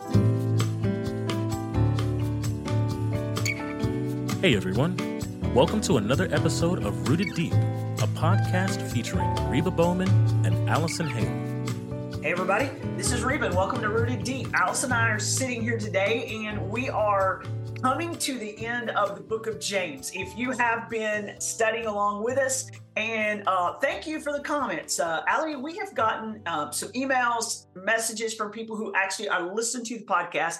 Hey 0.00 0.14
everyone, 4.54 4.96
welcome 5.52 5.80
to 5.80 5.96
another 5.96 6.28
episode 6.32 6.84
of 6.84 7.08
Rooted 7.08 7.34
Deep, 7.34 7.52
a 7.52 8.06
podcast 8.14 8.80
featuring 8.92 9.34
Reba 9.50 9.72
Bowman 9.72 10.08
and 10.46 10.70
Allison 10.70 11.08
Hale. 11.08 12.22
Hey 12.22 12.30
everybody, 12.30 12.70
this 12.96 13.10
is 13.10 13.24
Reba 13.24 13.46
and 13.46 13.56
welcome 13.56 13.80
to 13.80 13.88
Rooted 13.88 14.22
Deep. 14.22 14.54
Allison 14.54 14.92
and 14.92 15.00
I 15.00 15.08
are 15.10 15.18
sitting 15.18 15.62
here 15.62 15.78
today 15.78 16.44
and 16.46 16.70
we 16.70 16.88
are 16.88 17.42
coming 17.82 18.16
to 18.16 18.38
the 18.38 18.66
end 18.66 18.90
of 18.90 19.14
the 19.14 19.20
book 19.20 19.46
of 19.46 19.60
James. 19.60 20.10
If 20.14 20.36
you 20.36 20.50
have 20.52 20.90
been 20.90 21.40
studying 21.40 21.86
along 21.86 22.24
with 22.24 22.38
us, 22.38 22.70
and 22.96 23.44
uh, 23.46 23.74
thank 23.74 24.06
you 24.06 24.20
for 24.20 24.32
the 24.32 24.40
comments. 24.40 24.98
Uh, 24.98 25.22
Allie, 25.28 25.56
we 25.56 25.76
have 25.76 25.94
gotten 25.94 26.42
uh, 26.46 26.70
some 26.70 26.90
emails, 26.92 27.66
messages 27.76 28.34
from 28.34 28.50
people 28.50 28.76
who 28.76 28.92
actually 28.96 29.28
are 29.28 29.54
listening 29.54 29.84
to 29.86 29.98
the 29.98 30.04
podcast 30.04 30.56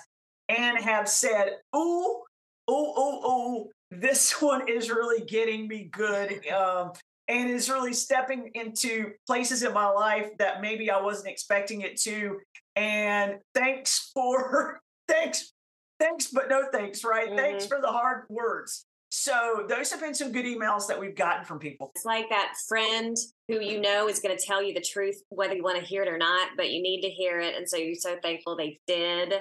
and 0.49 0.79
have 0.79 1.09
said, 1.09 1.57
oh, 1.73 2.23
oh, 2.69 2.95
oh, 2.97 3.21
oh, 3.25 3.71
this 3.91 4.33
one 4.41 4.69
is 4.69 4.89
really 4.91 5.25
getting 5.25 5.67
me 5.67 5.89
good. 5.91 6.47
Um, 6.49 6.93
and 7.31 7.51
is 7.51 7.69
really 7.69 7.93
stepping 7.93 8.51
into 8.55 9.13
places 9.27 9.63
in 9.63 9.75
my 9.75 9.87
life 9.87 10.31
that 10.39 10.63
maybe 10.63 10.91
I 10.91 10.99
wasn't 10.99 11.29
expecting 11.29 11.83
it 11.83 12.01
to. 12.01 12.39
And 12.75 13.35
thanks 13.55 14.11
for 14.15 14.81
thanks, 15.09 15.53
thanks, 15.99 16.29
but 16.29 16.49
no 16.49 16.65
thanks, 16.73 17.05
right? 17.05 17.29
Mm-hmm. 17.29 17.37
Thanks 17.37 17.67
for 17.67 17.81
the 17.81 17.89
hard 17.89 18.25
words. 18.29 18.87
So 19.11 19.65
those 19.69 19.91
have 19.91 20.01
been 20.01 20.15
some 20.15 20.33
good 20.33 20.45
emails 20.45 20.87
that 20.89 21.01
we've 21.01 21.17
gotten 21.17 21.45
from 21.45 21.59
people. 21.59 21.91
It's 21.95 22.05
like 22.05 22.29
that 22.29 22.53
friend 22.69 23.17
who 23.49 23.61
you 23.61 23.81
know 23.81 24.07
is 24.07 24.21
going 24.21 24.37
to 24.37 24.45
tell 24.45 24.63
you 24.63 24.75
the 24.75 24.83
truth, 24.83 25.17
whether 25.31 25.55
you 25.55 25.63
want 25.63 25.79
to 25.79 25.85
hear 25.85 26.03
it 26.03 26.09
or 26.09 26.19
not, 26.19 26.51
but 26.59 26.71
you 26.71 26.83
need 26.83 27.01
to 27.01 27.09
hear 27.09 27.41
it. 27.41 27.55
And 27.57 27.67
so 27.67 27.79
you're 27.79 27.95
so 27.95 28.17
thankful 28.23 28.57
they 28.57 28.79
did 28.87 29.35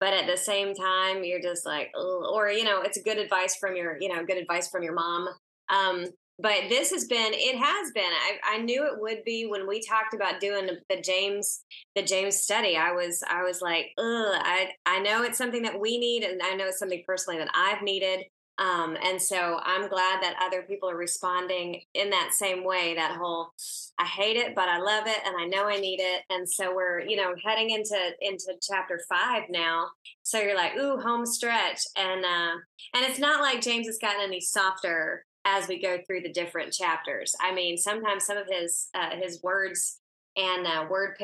but 0.00 0.12
at 0.12 0.26
the 0.26 0.36
same 0.36 0.74
time 0.74 1.22
you're 1.22 1.40
just 1.40 1.64
like 1.64 1.92
or 1.94 2.50
you 2.50 2.64
know 2.64 2.82
it's 2.82 3.00
good 3.02 3.18
advice 3.18 3.54
from 3.54 3.76
your 3.76 3.96
you 4.00 4.08
know 4.08 4.26
good 4.26 4.36
advice 4.36 4.68
from 4.68 4.82
your 4.82 4.94
mom 4.94 5.28
um, 5.72 6.06
but 6.38 6.68
this 6.68 6.90
has 6.90 7.04
been 7.06 7.32
it 7.32 7.56
has 7.56 7.92
been 7.92 8.04
I, 8.04 8.56
I 8.56 8.58
knew 8.58 8.84
it 8.84 9.00
would 9.00 9.24
be 9.24 9.46
when 9.46 9.66
we 9.66 9.80
talked 9.82 10.14
about 10.14 10.40
doing 10.40 10.68
the 10.88 11.00
james 11.00 11.64
the 11.94 12.02
james 12.02 12.36
study 12.36 12.76
i 12.76 12.92
was 12.92 13.22
i 13.30 13.42
was 13.42 13.60
like 13.60 13.92
Ugh, 13.98 14.04
i 14.04 14.70
i 14.86 14.98
know 15.00 15.22
it's 15.22 15.38
something 15.38 15.62
that 15.62 15.78
we 15.78 15.98
need 15.98 16.24
and 16.24 16.40
i 16.42 16.54
know 16.54 16.66
it's 16.66 16.78
something 16.78 17.02
personally 17.06 17.38
that 17.38 17.50
i've 17.54 17.82
needed 17.82 18.24
um, 18.58 18.96
and 19.02 19.20
so 19.20 19.58
I'm 19.64 19.88
glad 19.88 20.22
that 20.22 20.36
other 20.40 20.62
people 20.62 20.88
are 20.88 20.96
responding 20.96 21.80
in 21.94 22.10
that 22.10 22.30
same 22.32 22.64
way. 22.64 22.94
That 22.94 23.16
whole, 23.16 23.52
I 23.98 24.04
hate 24.04 24.36
it, 24.36 24.54
but 24.54 24.68
I 24.68 24.78
love 24.78 25.06
it, 25.06 25.18
and 25.24 25.34
I 25.36 25.46
know 25.46 25.66
I 25.66 25.80
need 25.80 26.00
it. 26.00 26.22
And 26.28 26.48
so 26.48 26.74
we're, 26.74 27.00
you 27.00 27.16
know, 27.16 27.34
heading 27.44 27.70
into 27.70 27.96
into 28.20 28.52
chapter 28.60 29.00
five 29.08 29.44
now. 29.48 29.88
So 30.22 30.38
you're 30.38 30.56
like, 30.56 30.76
ooh, 30.76 30.98
home 30.98 31.24
stretch, 31.24 31.80
and 31.96 32.24
uh, 32.24 32.56
and 32.94 33.04
it's 33.04 33.18
not 33.18 33.40
like 33.40 33.62
James 33.62 33.86
has 33.86 33.98
gotten 33.98 34.20
any 34.20 34.40
softer 34.40 35.24
as 35.44 35.68
we 35.68 35.80
go 35.80 35.98
through 36.06 36.20
the 36.20 36.32
different 36.32 36.72
chapters. 36.72 37.34
I 37.40 37.52
mean, 37.52 37.76
sometimes 37.76 38.24
some 38.24 38.36
of 38.36 38.46
his 38.48 38.88
uh, 38.94 39.16
his 39.16 39.42
words 39.42 40.00
and 40.36 40.66
uh, 40.66 40.86
word 40.88 41.18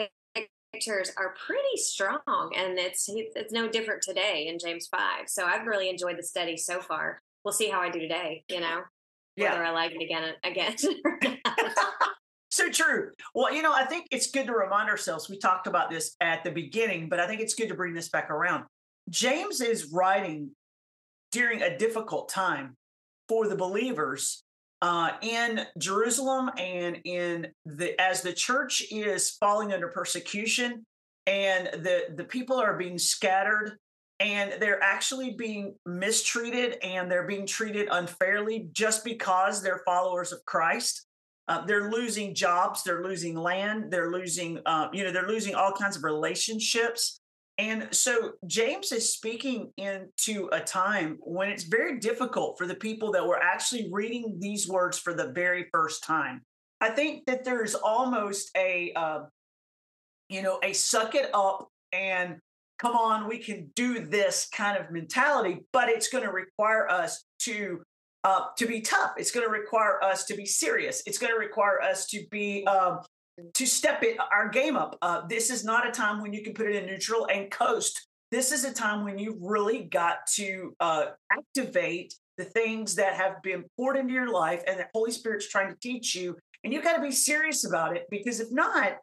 pictures 0.73 1.13
are 1.17 1.35
pretty 1.47 1.77
strong, 1.77 2.53
and 2.57 2.79
it's 2.79 3.09
it's 3.09 3.53
no 3.53 3.69
different 3.69 4.03
today 4.03 4.49
in 4.49 4.59
James 4.59 4.89
five. 4.89 5.29
So 5.29 5.45
I've 5.45 5.67
really 5.67 5.89
enjoyed 5.89 6.19
the 6.19 6.23
study 6.23 6.57
so 6.57 6.81
far. 6.81 7.21
We'll 7.45 7.53
see 7.53 7.69
how 7.69 7.81
I 7.81 7.91
do 7.91 8.01
today. 8.01 8.45
You 8.49 8.61
know, 8.61 8.83
yeah. 9.37 9.53
whether 9.53 9.65
I 9.65 9.71
like 9.71 9.93
it 9.93 10.03
again 10.03 10.35
again. 10.45 10.77
so 12.51 12.71
true. 12.71 13.11
Well, 13.35 13.55
you 13.55 13.63
know, 13.63 13.73
I 13.73 13.85
think 13.85 14.07
it's 14.11 14.31
good 14.31 14.47
to 14.47 14.53
remind 14.53 14.89
ourselves. 14.91 15.29
We 15.29 15.39
talked 15.39 15.67
about 15.67 15.91
this 15.91 16.17
at 16.21 16.45
the 16.45 16.51
beginning, 16.51 17.09
but 17.09 17.21
I 17.21 17.27
think 17.27 17.41
it's 17.41 17.55
good 17.55 17.69
to 17.69 17.75
bring 17.75 17.95
this 17.95 18.09
back 18.09 18.31
around. 18.31 18.65
James 19.09 19.61
is 19.61 19.91
writing 19.93 20.51
during 21.33 21.63
a 21.63 21.77
difficult 21.77 22.29
time 22.29 22.77
for 23.29 23.49
the 23.49 23.57
believers 23.57 24.43
uh, 24.81 25.13
in 25.23 25.67
Jerusalem 25.79 26.51
and 26.57 26.99
in 27.05 27.49
the 27.67 28.01
as 28.01 28.23
the 28.23 28.33
church 28.33 28.83
is 28.91 29.31
falling 29.41 29.73
under 29.73 29.89
persecution 29.89 30.87
and 31.27 31.67
the 31.83 32.15
the 32.15 32.25
people 32.25 32.57
are 32.57 32.77
being 32.77 32.99
scattered 32.99 33.79
and 34.21 34.55
they're 34.61 34.83
actually 34.83 35.35
being 35.35 35.75
mistreated 35.87 36.79
and 36.83 37.11
they're 37.11 37.27
being 37.27 37.47
treated 37.47 37.89
unfairly 37.91 38.69
just 38.73 39.05
because 39.05 39.63
they're 39.63 39.83
followers 39.85 40.33
of 40.33 40.45
Christ. 40.45 41.07
Uh, 41.47 41.65
they're 41.65 41.91
losing 41.91 42.35
jobs, 42.35 42.83
they're 42.83 43.03
losing 43.03 43.35
land, 43.35 43.91
they're 43.91 44.11
losing, 44.11 44.61
uh, 44.67 44.89
you 44.93 45.05
know, 45.05 45.13
they're 45.13 45.29
losing 45.29 45.55
all 45.55 45.73
kinds 45.73 45.97
of 45.97 46.05
relationships. 46.05 47.21
And 47.59 47.89
so 47.91 48.33
James 48.47 48.93
is 48.93 49.13
speaking 49.13 49.73
into 49.77 50.49
a 50.53 50.61
time 50.61 51.19
when 51.21 51.49
it's 51.49 51.65
very 51.65 51.99
difficult 51.99 52.57
for 52.57 52.67
the 52.67 52.77
people 52.77 53.11
that 53.13 53.27
were 53.27 53.43
actually 53.43 53.89
reading 53.91 54.37
these 54.39 54.69
words 54.69 54.97
for 54.97 55.13
the 55.13 55.33
very 55.33 55.67
first 55.73 56.05
time. 56.05 56.43
I 56.81 56.91
think 56.91 57.27
that 57.27 57.45
there's 57.45 57.75
almost 57.75 58.51
a, 58.57 58.93
uh, 58.95 59.21
you 60.29 60.43
know, 60.43 60.61
a 60.63 60.73
suck 60.73 61.17
it 61.17 61.31
up 61.35 61.69
and 61.93 62.37
come 62.79 62.95
on, 62.95 63.29
we 63.29 63.39
can 63.39 63.73
do 63.75 64.07
this 64.07 64.49
kind 64.53 64.79
of 64.79 64.93
mentality, 64.93 65.65
but 65.73 65.89
it's 65.89 66.09
going 66.09 66.25
to 66.25 66.31
require 66.31 66.89
us 66.89 67.25
to 67.41 67.83
uh, 68.25 68.47
to 68.57 68.67
be 68.67 68.81
tough. 68.81 69.13
It's 69.17 69.31
going 69.31 69.47
to 69.47 69.51
require 69.51 70.03
us 70.03 70.25
to 70.27 70.35
be 70.35 70.45
serious. 70.45 71.03
It's 71.07 71.19
going 71.19 71.33
to 71.33 71.39
require 71.39 71.81
us 71.81 72.07
to 72.09 72.25
be 72.31 72.67
um, 72.67 73.01
to 73.55 73.67
step 73.67 74.03
it 74.03 74.17
our 74.33 74.49
game 74.49 74.77
up. 74.77 74.97
Uh, 75.03 75.27
this 75.27 75.51
is 75.51 75.65
not 75.65 75.87
a 75.87 75.91
time 75.91 76.21
when 76.21 76.33
you 76.33 76.43
can 76.43 76.55
put 76.55 76.67
it 76.67 76.77
in 76.77 76.87
neutral 76.87 77.27
and 77.27 77.51
coast. 77.51 78.07
This 78.31 78.53
is 78.53 78.65
a 78.65 78.73
time 78.73 79.05
when 79.05 79.19
you've 79.19 79.41
really 79.41 79.85
got 79.85 80.27
to 80.35 80.75
uh, 80.81 81.07
activate 81.33 82.15
the 82.37 82.45
things 82.45 82.95
that 82.97 83.15
have 83.15 83.43
been 83.43 83.65
poured 83.77 83.97
into 83.97 84.13
your 84.13 84.31
life 84.31 84.63
and 84.67 84.79
that 84.79 84.91
Holy 84.95 85.11
Spirit's 85.11 85.49
trying 85.49 85.73
to 85.73 85.81
teach 85.81 86.15
you. 86.15 86.37
And 86.63 86.73
you've 86.73 86.85
got 86.85 86.97
to 86.97 87.03
be 87.03 87.11
serious 87.11 87.67
about 87.67 87.97
it 87.97 88.07
because 88.11 88.41
if 88.41 88.53
not, 88.53 88.99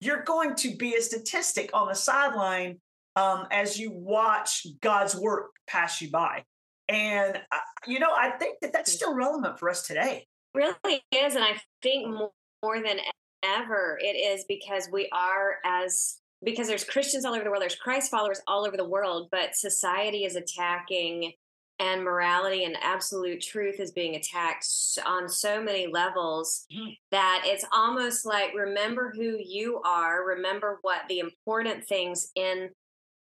you're 0.00 0.22
going 0.22 0.54
to 0.56 0.76
be 0.76 0.94
a 0.94 1.02
statistic 1.02 1.70
on 1.74 1.88
the 1.88 1.94
sideline 1.94 2.80
um, 3.16 3.46
as 3.50 3.78
you 3.78 3.90
watch 3.92 4.66
God's 4.80 5.14
work 5.14 5.50
pass 5.66 6.00
you 6.00 6.10
by. 6.10 6.44
And, 6.88 7.36
uh, 7.36 7.58
you 7.86 8.00
know, 8.00 8.10
I 8.12 8.30
think 8.30 8.58
that 8.62 8.72
that's 8.72 8.92
still 8.92 9.14
relevant 9.14 9.58
for 9.58 9.68
us 9.68 9.86
today. 9.86 10.26
Really 10.54 11.02
is. 11.12 11.36
And 11.36 11.44
I 11.44 11.60
think 11.82 12.08
more, 12.08 12.30
more 12.62 12.82
than 12.82 12.98
ever 13.42 13.98
it 14.00 14.16
is 14.16 14.44
because 14.48 14.88
we 14.92 15.08
are 15.12 15.58
as 15.64 16.20
because 16.42 16.68
there's 16.68 16.84
Christians 16.84 17.24
all 17.24 17.34
over 17.34 17.44
the 17.44 17.50
world, 17.50 17.62
there's 17.62 17.74
Christ 17.74 18.10
followers 18.10 18.40
all 18.46 18.66
over 18.66 18.76
the 18.76 18.88
world, 18.88 19.28
but 19.30 19.54
society 19.54 20.24
is 20.24 20.36
attacking 20.36 21.32
and 21.80 22.04
morality 22.04 22.64
and 22.64 22.76
absolute 22.82 23.40
truth 23.40 23.80
is 23.80 23.90
being 23.90 24.14
attacked 24.14 24.66
on 25.06 25.28
so 25.28 25.62
many 25.62 25.86
levels 25.86 26.66
mm-hmm. 26.72 26.90
that 27.10 27.42
it's 27.46 27.64
almost 27.72 28.26
like 28.26 28.54
remember 28.54 29.12
who 29.14 29.38
you 29.42 29.80
are, 29.84 30.26
remember 30.26 30.78
what 30.82 31.00
the 31.08 31.20
important 31.20 31.84
things 31.84 32.30
in 32.36 32.68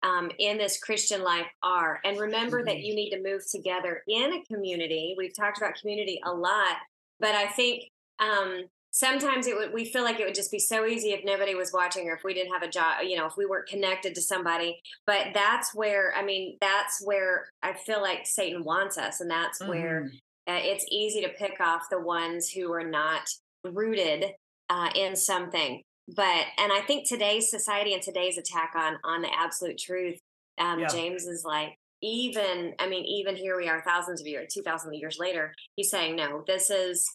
um, 0.02 0.30
in 0.38 0.56
this 0.56 0.78
Christian 0.78 1.22
life 1.22 1.46
are, 1.62 2.00
and 2.04 2.18
remember 2.18 2.58
mm-hmm. 2.58 2.68
that 2.68 2.80
you 2.80 2.94
need 2.94 3.10
to 3.10 3.22
move 3.22 3.42
together 3.50 4.02
in 4.06 4.34
a 4.34 4.44
community. 4.44 5.14
We've 5.18 5.34
talked 5.34 5.58
about 5.58 5.74
community 5.80 6.20
a 6.24 6.32
lot, 6.32 6.76
but 7.18 7.34
I 7.34 7.48
think 7.48 7.84
um, 8.20 8.64
sometimes 8.96 9.46
it 9.46 9.54
would 9.54 9.74
we 9.74 9.84
feel 9.84 10.02
like 10.02 10.18
it 10.18 10.24
would 10.24 10.34
just 10.34 10.50
be 10.50 10.58
so 10.58 10.86
easy 10.86 11.10
if 11.10 11.22
nobody 11.22 11.54
was 11.54 11.70
watching 11.70 12.08
or 12.08 12.14
if 12.14 12.24
we 12.24 12.32
didn't 12.32 12.52
have 12.52 12.62
a 12.62 12.68
job 12.68 13.02
you 13.04 13.14
know 13.14 13.26
if 13.26 13.36
we 13.36 13.44
weren't 13.44 13.68
connected 13.68 14.14
to 14.14 14.22
somebody 14.22 14.80
but 15.06 15.26
that's 15.34 15.74
where 15.74 16.14
i 16.16 16.24
mean 16.24 16.56
that's 16.62 17.02
where 17.04 17.50
i 17.62 17.74
feel 17.74 18.00
like 18.00 18.20
satan 18.24 18.64
wants 18.64 18.96
us 18.96 19.20
and 19.20 19.30
that's 19.30 19.60
mm-hmm. 19.60 19.70
where 19.70 20.10
uh, 20.48 20.60
it's 20.62 20.86
easy 20.90 21.20
to 21.20 21.28
pick 21.28 21.60
off 21.60 21.90
the 21.90 22.00
ones 22.00 22.48
who 22.48 22.72
are 22.72 22.88
not 22.88 23.28
rooted 23.64 24.32
uh, 24.70 24.88
in 24.94 25.14
something 25.14 25.82
but 26.16 26.46
and 26.56 26.72
i 26.72 26.80
think 26.86 27.06
today's 27.06 27.50
society 27.50 27.92
and 27.92 28.02
today's 28.02 28.38
attack 28.38 28.72
on 28.74 28.96
on 29.04 29.20
the 29.20 29.30
absolute 29.38 29.76
truth 29.76 30.18
um, 30.58 30.80
yeah. 30.80 30.88
james 30.88 31.26
is 31.26 31.44
like 31.44 31.76
even 32.02 32.72
i 32.78 32.88
mean 32.88 33.04
even 33.04 33.36
here 33.36 33.58
we 33.58 33.68
are 33.68 33.82
thousands 33.82 34.22
of 34.22 34.26
years 34.26 34.52
2000 34.54 34.94
years 34.94 35.18
later 35.20 35.52
he's 35.74 35.90
saying 35.90 36.16
no 36.16 36.42
this 36.46 36.70
is 36.70 37.06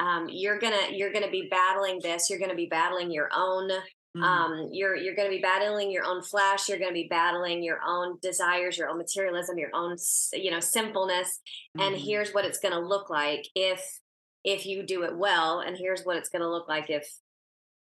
um, 0.00 0.28
you're 0.30 0.58
gonna 0.58 0.90
you're 0.90 1.12
gonna 1.12 1.30
be 1.30 1.48
battling 1.50 2.00
this. 2.02 2.30
You're 2.30 2.38
gonna 2.38 2.54
be 2.54 2.66
battling 2.66 3.10
your 3.10 3.28
own. 3.36 3.70
Mm-hmm. 3.70 4.22
Um, 4.22 4.68
you're 4.72 4.96
you're 4.96 5.14
gonna 5.14 5.28
be 5.28 5.42
battling 5.42 5.90
your 5.90 6.04
own 6.04 6.22
flesh. 6.22 6.68
You're 6.68 6.78
gonna 6.78 6.92
be 6.92 7.06
battling 7.08 7.62
your 7.62 7.80
own 7.86 8.18
desires, 8.22 8.78
your 8.78 8.88
own 8.88 8.96
materialism, 8.96 9.58
your 9.58 9.70
own 9.74 9.96
you 10.32 10.50
know 10.50 10.60
sinfulness. 10.60 11.40
Mm-hmm. 11.76 11.80
And 11.86 11.96
here's 11.96 12.32
what 12.32 12.46
it's 12.46 12.58
gonna 12.58 12.80
look 12.80 13.10
like 13.10 13.46
if 13.54 14.00
if 14.42 14.64
you 14.64 14.84
do 14.84 15.02
it 15.02 15.16
well, 15.16 15.60
and 15.60 15.76
here's 15.76 16.02
what 16.02 16.16
it's 16.16 16.30
gonna 16.30 16.50
look 16.50 16.66
like 16.66 16.88
if 16.88 17.06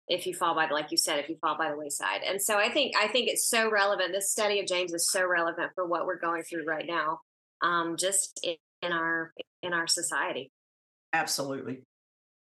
if 0.07 0.25
you 0.25 0.33
fall 0.33 0.55
by 0.55 0.65
the 0.65 0.73
like 0.73 0.89
you 0.89 0.97
said 0.97 1.19
if 1.19 1.29
you 1.29 1.38
fall 1.39 1.55
by 1.55 1.69
the 1.69 1.77
wayside 1.77 2.21
and 2.25 2.41
so 2.41 2.57
i 2.57 2.67
think 2.67 2.95
i 3.00 3.07
think 3.07 3.29
it's 3.29 3.47
so 3.47 3.69
relevant 3.69 4.12
this 4.12 4.31
study 4.31 4.59
of 4.59 4.65
james 4.65 4.91
is 4.91 5.07
so 5.07 5.23
relevant 5.23 5.69
for 5.75 5.85
what 5.85 6.07
we're 6.07 6.17
going 6.17 6.41
through 6.41 6.65
right 6.65 6.88
now 6.88 7.19
um, 7.62 7.95
just 7.95 8.39
in, 8.41 8.55
in 8.81 8.91
our 8.91 9.31
in 9.62 9.71
our 9.71 9.85
society 9.85 10.51
absolutely 11.13 11.83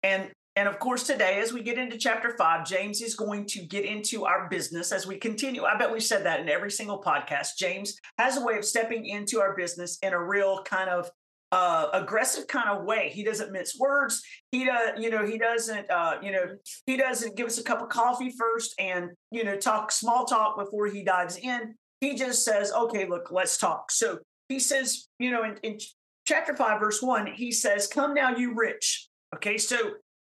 and 0.07 0.31
and 0.55 0.67
of 0.67 0.79
course, 0.79 1.03
today, 1.03 1.39
as 1.39 1.53
we 1.53 1.61
get 1.61 1.77
into 1.77 1.99
chapter 1.99 2.35
five, 2.35 2.65
James 2.65 2.99
is 3.01 3.13
going 3.13 3.45
to 3.45 3.61
get 3.61 3.85
into 3.85 4.25
our 4.25 4.49
business 4.49 4.91
as 4.91 5.05
we 5.05 5.17
continue. 5.17 5.65
I 5.65 5.77
bet 5.77 5.91
we've 5.91 6.01
said 6.01 6.25
that 6.25 6.39
in 6.39 6.49
every 6.49 6.71
single 6.71 6.99
podcast. 6.99 7.57
James 7.59 7.95
has 8.17 8.37
a 8.37 8.43
way 8.43 8.57
of 8.57 8.65
stepping 8.65 9.05
into 9.05 9.39
our 9.39 9.55
business 9.55 9.99
in 10.01 10.13
a 10.13 10.19
real 10.19 10.63
kind 10.63 10.89
of 10.89 11.11
uh, 11.51 11.89
aggressive 11.93 12.47
kind 12.47 12.69
of 12.69 12.85
way. 12.85 13.11
He 13.13 13.23
doesn't 13.23 13.51
mince 13.51 13.77
words. 13.79 14.23
He 14.51 14.65
does, 14.65 14.91
you 14.97 15.11
know, 15.11 15.27
he 15.27 15.37
doesn't, 15.37 15.91
uh, 15.91 16.17
you 16.23 16.31
know, 16.31 16.45
he 16.87 16.97
doesn't 16.97 17.37
give 17.37 17.45
us 17.45 17.59
a 17.59 17.63
cup 17.63 17.83
of 17.83 17.89
coffee 17.89 18.31
first 18.31 18.73
and 18.79 19.11
you 19.29 19.43
know 19.43 19.57
talk 19.57 19.91
small 19.91 20.25
talk 20.25 20.57
before 20.57 20.87
he 20.87 21.03
dives 21.03 21.37
in. 21.37 21.75
He 22.01 22.15
just 22.15 22.43
says, 22.43 22.71
"Okay, 22.71 23.07
look, 23.07 23.31
let's 23.31 23.59
talk." 23.59 23.91
So 23.91 24.19
he 24.49 24.59
says, 24.59 25.07
you 25.19 25.29
know, 25.29 25.43
in, 25.43 25.57
in 25.61 25.77
chapter 26.25 26.55
five, 26.55 26.79
verse 26.79 26.99
one, 26.99 27.27
he 27.27 27.51
says, 27.51 27.85
"Come 27.85 28.15
now, 28.15 28.35
you 28.35 28.55
rich." 28.55 29.06
Okay, 29.35 29.57
so 29.57 29.77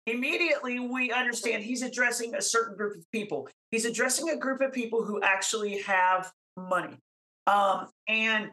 immediately 0.07 0.79
we 0.79 1.11
understand 1.11 1.63
he's 1.63 1.81
addressing 1.81 2.35
a 2.35 2.41
certain 2.41 2.75
group 2.75 2.97
of 2.97 3.11
people. 3.11 3.47
He's 3.71 3.85
addressing 3.85 4.29
a 4.29 4.37
group 4.37 4.61
of 4.61 4.71
people 4.71 5.03
who 5.03 5.21
actually 5.21 5.81
have 5.81 6.31
money. 6.57 6.97
Um, 7.47 7.87
and 8.07 8.49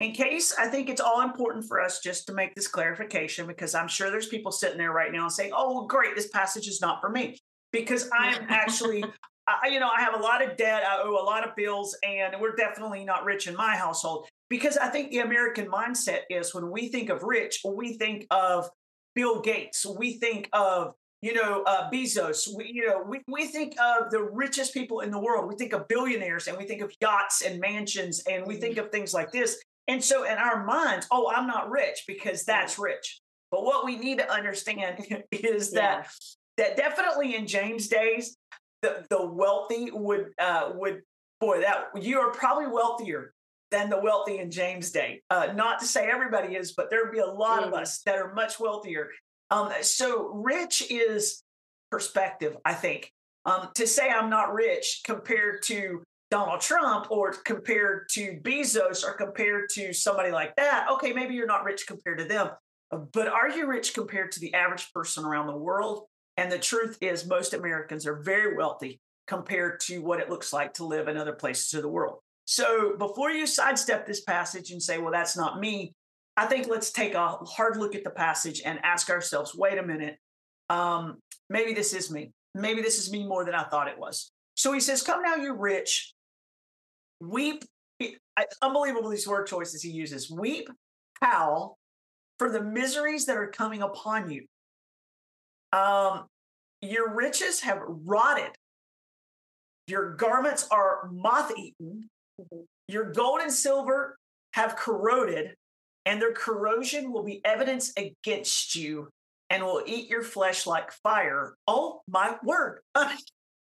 in 0.00 0.12
case 0.12 0.54
I 0.58 0.66
think 0.68 0.88
it's 0.88 1.00
all 1.00 1.22
important 1.22 1.66
for 1.66 1.80
us 1.80 2.00
just 2.00 2.26
to 2.26 2.34
make 2.34 2.54
this 2.54 2.68
clarification 2.68 3.46
because 3.46 3.74
I'm 3.74 3.88
sure 3.88 4.10
there's 4.10 4.28
people 4.28 4.52
sitting 4.52 4.78
there 4.78 4.92
right 4.92 5.10
now 5.10 5.22
and 5.22 5.32
saying, 5.32 5.52
"Oh, 5.56 5.72
well, 5.72 5.86
great, 5.86 6.14
this 6.14 6.28
passage 6.28 6.68
is 6.68 6.80
not 6.80 7.00
for 7.00 7.08
me," 7.08 7.38
because 7.72 8.08
I'm 8.12 8.46
actually, 8.48 9.02
I, 9.48 9.68
you 9.68 9.80
know, 9.80 9.88
I 9.88 10.00
have 10.02 10.14
a 10.14 10.22
lot 10.22 10.44
of 10.44 10.56
debt, 10.56 10.82
I 10.84 11.00
owe 11.02 11.20
a 11.20 11.24
lot 11.24 11.48
of 11.48 11.56
bills, 11.56 11.96
and 12.06 12.34
we're 12.40 12.54
definitely 12.54 13.04
not 13.04 13.24
rich 13.24 13.46
in 13.46 13.56
my 13.56 13.74
household. 13.74 14.28
Because 14.48 14.76
I 14.76 14.88
think 14.88 15.10
the 15.10 15.20
American 15.20 15.66
mindset 15.66 16.20
is 16.30 16.54
when 16.54 16.70
we 16.70 16.88
think 16.88 17.08
of 17.08 17.22
rich, 17.22 17.60
we 17.64 17.94
think 17.94 18.26
of 18.30 18.68
Bill 19.16 19.40
Gates. 19.40 19.84
We 19.84 20.12
think 20.18 20.48
of 20.52 20.94
you 21.22 21.34
know 21.34 21.64
uh, 21.66 21.90
Bezos. 21.90 22.46
We 22.54 22.70
you 22.72 22.86
know 22.86 23.02
we 23.08 23.22
we 23.26 23.46
think 23.46 23.74
of 23.80 24.12
the 24.12 24.22
richest 24.22 24.72
people 24.72 25.00
in 25.00 25.10
the 25.10 25.18
world. 25.18 25.48
We 25.48 25.56
think 25.56 25.72
of 25.72 25.88
billionaires 25.88 26.46
and 26.46 26.56
we 26.56 26.64
think 26.64 26.82
of 26.82 26.92
yachts 27.00 27.42
and 27.42 27.58
mansions 27.58 28.22
and 28.30 28.46
we 28.46 28.56
think 28.56 28.76
of 28.76 28.92
things 28.92 29.12
like 29.12 29.32
this. 29.32 29.58
And 29.88 30.02
so 30.02 30.24
in 30.24 30.36
our 30.36 30.64
minds, 30.64 31.06
oh, 31.10 31.32
I'm 31.34 31.46
not 31.46 31.70
rich 31.70 32.04
because 32.06 32.44
that's 32.44 32.78
rich. 32.78 33.20
But 33.50 33.64
what 33.64 33.84
we 33.84 33.96
need 33.96 34.18
to 34.18 34.30
understand 34.30 35.04
is 35.32 35.72
that 35.72 36.08
yeah. 36.58 36.64
that 36.64 36.76
definitely 36.76 37.34
in 37.34 37.46
James' 37.46 37.88
days, 37.88 38.36
the 38.82 39.04
the 39.10 39.26
wealthy 39.26 39.90
would 39.90 40.32
uh, 40.38 40.70
would 40.74 41.02
boy 41.40 41.60
that 41.60 42.02
you 42.02 42.18
are 42.18 42.30
probably 42.32 42.66
wealthier 42.66 43.32
than 43.70 43.90
the 43.90 44.00
wealthy 44.00 44.38
in 44.38 44.50
James' 44.50 44.90
day. 44.90 45.22
Uh, 45.30 45.48
not 45.54 45.80
to 45.80 45.86
say 45.86 46.08
everybody 46.08 46.54
is, 46.54 46.72
but 46.72 46.90
there'd 46.90 47.12
be 47.12 47.18
a 47.18 47.26
lot 47.26 47.62
mm. 47.62 47.68
of 47.68 47.74
us 47.74 48.00
that 48.02 48.16
are 48.16 48.32
much 48.34 48.60
wealthier. 48.60 49.10
Um, 49.50 49.70
so 49.82 50.28
rich 50.28 50.90
is 50.90 51.42
perspective, 51.90 52.56
I 52.64 52.74
think. 52.74 53.12
Um, 53.44 53.68
to 53.74 53.86
say 53.86 54.10
I'm 54.10 54.30
not 54.30 54.54
rich 54.54 55.02
compared 55.04 55.62
to 55.64 56.02
Donald 56.30 56.60
Trump 56.60 57.10
or 57.10 57.32
compared 57.32 58.08
to 58.10 58.40
Bezos 58.42 59.04
or 59.04 59.14
compared 59.14 59.70
to 59.70 59.92
somebody 59.92 60.32
like 60.32 60.56
that, 60.56 60.88
okay, 60.92 61.12
maybe 61.12 61.34
you're 61.34 61.46
not 61.46 61.64
rich 61.64 61.86
compared 61.86 62.18
to 62.18 62.24
them. 62.24 62.50
Uh, 62.90 62.98
but 63.12 63.28
are 63.28 63.48
you 63.48 63.66
rich 63.66 63.94
compared 63.94 64.32
to 64.32 64.40
the 64.40 64.52
average 64.54 64.92
person 64.92 65.24
around 65.24 65.46
the 65.46 65.56
world? 65.56 66.06
And 66.36 66.50
the 66.50 66.58
truth 66.58 66.98
is, 67.00 67.26
most 67.26 67.54
Americans 67.54 68.06
are 68.06 68.16
very 68.16 68.56
wealthy 68.56 69.00
compared 69.26 69.80
to 69.80 69.98
what 69.98 70.20
it 70.20 70.30
looks 70.30 70.52
like 70.52 70.74
to 70.74 70.84
live 70.84 71.08
in 71.08 71.16
other 71.16 71.32
places 71.32 71.72
of 71.74 71.82
the 71.82 71.88
world. 71.88 72.18
So 72.46 72.96
before 72.96 73.30
you 73.30 73.46
sidestep 73.46 74.06
this 74.06 74.22
passage 74.22 74.70
and 74.70 74.82
say, 74.82 74.98
well, 74.98 75.12
that's 75.12 75.36
not 75.36 75.60
me, 75.60 75.92
I 76.36 76.46
think 76.46 76.68
let's 76.68 76.92
take 76.92 77.14
a 77.14 77.28
hard 77.28 77.76
look 77.76 77.94
at 77.94 78.04
the 78.04 78.10
passage 78.10 78.62
and 78.64 78.78
ask 78.82 79.10
ourselves, 79.10 79.54
wait 79.54 79.78
a 79.78 79.82
minute, 79.82 80.16
um, 80.70 81.18
maybe 81.50 81.74
this 81.74 81.92
is 81.92 82.10
me. 82.10 82.32
Maybe 82.54 82.82
this 82.82 82.98
is 82.98 83.10
me 83.12 83.26
more 83.26 83.44
than 83.44 83.54
I 83.54 83.64
thought 83.64 83.88
it 83.88 83.98
was. 83.98 84.32
So 84.54 84.72
he 84.72 84.80
says, 84.80 85.02
Come 85.02 85.22
now, 85.22 85.36
you 85.36 85.54
rich, 85.54 86.14
weep. 87.20 87.64
Unbelievable 88.62 89.10
these 89.10 89.26
word 89.26 89.46
choices 89.46 89.82
he 89.82 89.90
uses. 89.90 90.30
Weep, 90.30 90.68
howl 91.20 91.78
for 92.38 92.50
the 92.50 92.62
miseries 92.62 93.26
that 93.26 93.36
are 93.36 93.48
coming 93.48 93.82
upon 93.82 94.30
you. 94.30 94.46
Um, 95.72 96.26
your 96.82 97.14
riches 97.14 97.60
have 97.60 97.80
rotted. 97.86 98.50
Your 99.88 100.14
garments 100.14 100.66
are 100.70 101.08
moth 101.12 101.52
eaten. 101.56 102.08
Mm-hmm. 102.40 102.62
Your 102.88 103.12
gold 103.12 103.40
and 103.40 103.52
silver 103.52 104.16
have 104.52 104.76
corroded, 104.76 105.54
and 106.04 106.20
their 106.20 106.32
corrosion 106.32 107.12
will 107.12 107.24
be 107.24 107.40
evidence 107.44 107.92
against 107.96 108.74
you 108.76 109.08
and 109.50 109.64
will 109.64 109.82
eat 109.86 110.08
your 110.08 110.22
flesh 110.22 110.66
like 110.66 110.92
fire. 110.92 111.54
Oh 111.66 112.00
my 112.08 112.36
word. 112.42 112.80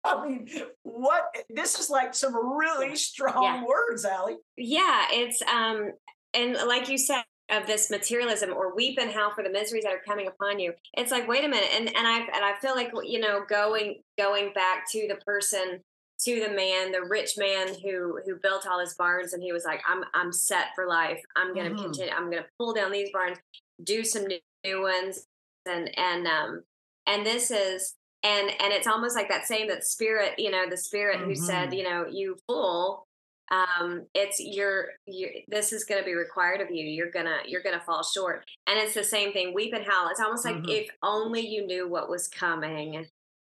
I 0.04 0.26
mean, 0.26 0.48
what 0.84 1.24
this 1.50 1.78
is 1.80 1.90
like 1.90 2.14
some 2.14 2.36
really 2.36 2.96
strong 2.96 3.44
yeah. 3.44 3.64
words, 3.66 4.06
Allie. 4.06 4.38
Yeah, 4.58 5.08
it's 5.12 5.42
um 5.42 5.92
and 6.34 6.54
like 6.54 6.90
you 6.90 6.98
said, 6.98 7.24
of 7.50 7.66
this 7.66 7.90
materialism 7.90 8.52
or 8.54 8.76
weep 8.76 8.98
and 9.00 9.12
howl 9.12 9.32
for 9.34 9.44
the 9.44 9.50
miseries 9.50 9.84
that 9.84 9.94
are 9.94 10.02
coming 10.06 10.28
upon 10.28 10.60
you. 10.60 10.74
It's 10.94 11.12
like, 11.12 11.28
wait 11.28 11.44
a 11.44 11.48
minute. 11.48 11.70
And 11.74 11.88
and 11.88 12.08
I 12.08 12.20
and 12.20 12.46
I 12.46 12.54
feel 12.62 12.76
like 12.76 12.92
you 13.04 13.20
know, 13.20 13.42
going 13.48 14.02
going 14.18 14.54
back 14.54 14.90
to 14.92 15.08
the 15.08 15.16
person 15.26 15.82
to 16.22 16.40
the 16.40 16.54
man, 16.54 16.92
the 16.92 17.04
rich 17.08 17.38
man 17.38 17.68
who 17.82 18.20
who 18.26 18.36
built 18.36 18.68
all 18.68 18.80
his 18.80 18.96
barns, 18.96 19.34
and 19.34 19.42
he 19.42 19.54
was 19.54 19.66
like, 19.66 19.82
"I'm 19.88 20.04
I'm 20.14 20.32
set 20.32 20.68
for 20.76 20.88
life. 20.88 21.22
I'm 21.36 21.54
going 21.54 21.70
to 21.70 21.76
mm-hmm. 21.76 21.84
continue. 21.84 22.14
I'm 22.14 22.30
to 22.32 22.46
pull 22.58 22.74
down 22.74 22.92
these 22.92 23.10
barns, 23.12 23.38
do 23.84 24.04
some 24.04 24.26
new, 24.26 24.40
new 24.66 24.82
ones, 24.82 25.26
and 25.66 25.90
and 25.98 26.28
um 26.28 26.64
and 27.08 27.26
this 27.26 27.52
is 27.52 27.96
and 28.24 28.50
and 28.50 28.74
it's 28.74 28.88
almost 28.88 29.16
like 29.16 29.30
that 29.30 29.46
same 29.46 29.68
that 29.70 29.86
spirit, 29.86 30.34
you 30.38 30.52
know, 30.52 30.70
the 30.70 30.78
spirit 30.78 31.20
mm-hmm. 31.20 31.30
who 31.30 31.36
said, 31.36 31.70
mm-hmm. 31.70 31.74
you 31.74 31.84
know, 31.84 32.06
you 32.10 32.38
fool, 32.48 33.08
um 33.52 34.06
it's 34.14 34.40
you're 34.40 34.90
you 35.06 35.30
this 35.48 35.74
is 35.74 35.84
going 35.84 36.00
to 36.00 36.06
be 36.06 36.14
required 36.14 36.62
of 36.62 36.70
you 36.70 36.86
you're 36.86 37.10
gonna 37.10 37.38
you're 37.48 37.64
gonna 37.64 37.80
fall 37.80 38.04
short 38.04 38.46
and 38.68 38.78
it's 38.78 38.94
the 38.94 39.04
same 39.04 39.34
thing 39.34 39.54
weep 39.54 39.74
and 39.74 39.86
howl 39.86 40.08
it's 40.10 40.20
almost 40.20 40.46
like 40.46 40.56
mm-hmm. 40.58 40.70
if 40.70 40.90
only 41.02 41.48
you 41.48 41.66
knew 41.66 41.88
what 41.88 42.10
was 42.10 42.28
coming 42.28 43.08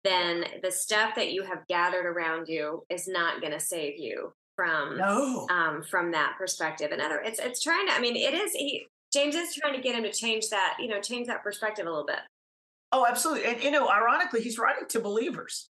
then 0.06 0.46
the 0.62 0.72
stuff 0.72 1.16
that 1.16 1.32
you 1.32 1.44
have 1.44 1.68
gathered 1.68 2.06
around 2.06 2.48
you 2.48 2.84
is 2.90 3.08
not 3.08 3.42
going 3.42 3.54
to 3.54 3.60
save 3.60 3.98
you 3.98 4.34
from 4.56 4.98
no. 4.98 5.48
um, 5.50 5.84
from 5.84 6.12
that 6.12 6.36
perspective. 6.38 6.92
And 6.92 7.02
other, 7.02 7.22
it's 7.24 7.40
it's 7.40 7.62
trying 7.62 7.88
to. 7.88 7.94
I 7.94 8.00
mean, 8.00 8.16
it 8.16 8.34
is. 8.34 8.54
He, 8.54 8.88
James 9.12 9.36
is 9.36 9.56
trying 9.56 9.76
to 9.76 9.82
get 9.82 9.96
him 9.96 10.04
to 10.04 10.12
change 10.12 10.50
that. 10.50 10.78
You 10.80 10.88
know, 10.88 11.02
change 11.02 11.28
that 11.28 11.44
perspective 11.44 11.86
a 11.86 11.90
little 11.90 12.06
bit. 12.06 12.20
Oh, 12.92 13.06
absolutely. 13.10 13.46
And 13.46 13.64
you 13.64 13.72
know, 13.72 13.90
ironically, 13.90 14.42
he's 14.42 14.58
writing 14.58 14.88
to 14.90 15.00
believers. 15.00 15.70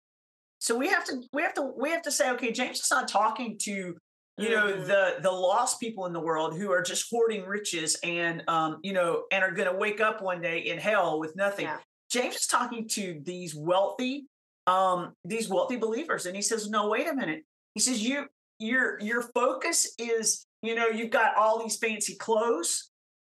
So 0.59 0.77
we 0.77 0.89
have 0.89 1.05
to 1.05 1.23
we 1.33 1.43
have 1.43 1.55
to 1.55 1.73
we 1.79 1.91
have 1.91 2.03
to 2.03 2.11
say, 2.11 2.31
okay, 2.33 2.53
James 2.53 2.81
is 2.81 2.91
not 2.91 3.09
talking 3.09 3.59
to 3.63 3.97
you 4.39 4.51
know 4.51 4.67
mm-hmm. 4.67 4.85
the 4.85 5.17
the 5.23 5.31
lost 5.31 5.81
people 5.81 6.07
in 6.07 6.13
the 6.13 6.21
world 6.21 6.57
who 6.57 6.71
are 6.71 6.83
just 6.83 7.07
hoarding 7.11 7.45
riches 7.47 7.97
and 8.03 8.43
um 8.49 8.79
you 8.83 8.93
know 8.93 9.23
and 9.33 9.43
are 9.43 9.51
going 9.51 9.71
to 9.71 9.77
wake 9.77 10.01
up 10.01 10.21
one 10.21 10.41
day 10.41 10.59
in 10.59 10.79
hell 10.79 11.19
with 11.19 11.35
nothing 11.37 11.65
yeah. 11.65 11.79
James 12.11 12.37
is 12.37 12.47
talking 12.47 12.89
to 12.89 13.21
these 13.25 13.55
wealthy, 13.55 14.27
um, 14.67 15.13
these 15.25 15.49
wealthy 15.49 15.77
believers, 15.77 16.27
and 16.27 16.37
he 16.37 16.43
says, 16.43 16.71
"No, 16.71 16.89
wait 16.89 17.09
a 17.09 17.15
minute." 17.15 17.45
He 17.75 17.81
says, 17.81 18.03
"You, 18.03 18.27
your, 18.59 18.99
your 19.01 19.23
focus 19.23 19.93
is, 19.99 20.47
you 20.63 20.75
know, 20.75 20.89
you've 20.89 21.11
got 21.11 21.37
all 21.37 21.63
these 21.63 21.77
fancy 21.77 22.15
clothes, 22.17 22.91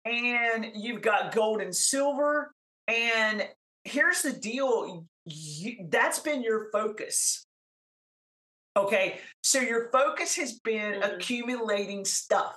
and 0.05 0.67
you've 0.75 1.01
got 1.01 1.33
gold 1.33 1.61
and 1.61 1.75
silver, 1.75 2.53
and 2.87 3.47
here's 3.83 4.21
the 4.21 4.33
deal: 4.33 5.05
you, 5.25 5.87
that's 5.89 6.19
been 6.19 6.41
your 6.41 6.69
focus." 6.71 7.45
Okay, 8.77 9.19
so 9.43 9.59
your 9.59 9.89
focus 9.91 10.37
has 10.37 10.59
been 10.59 10.93
mm-hmm. 10.93 11.15
accumulating 11.15 12.05
stuff, 12.05 12.55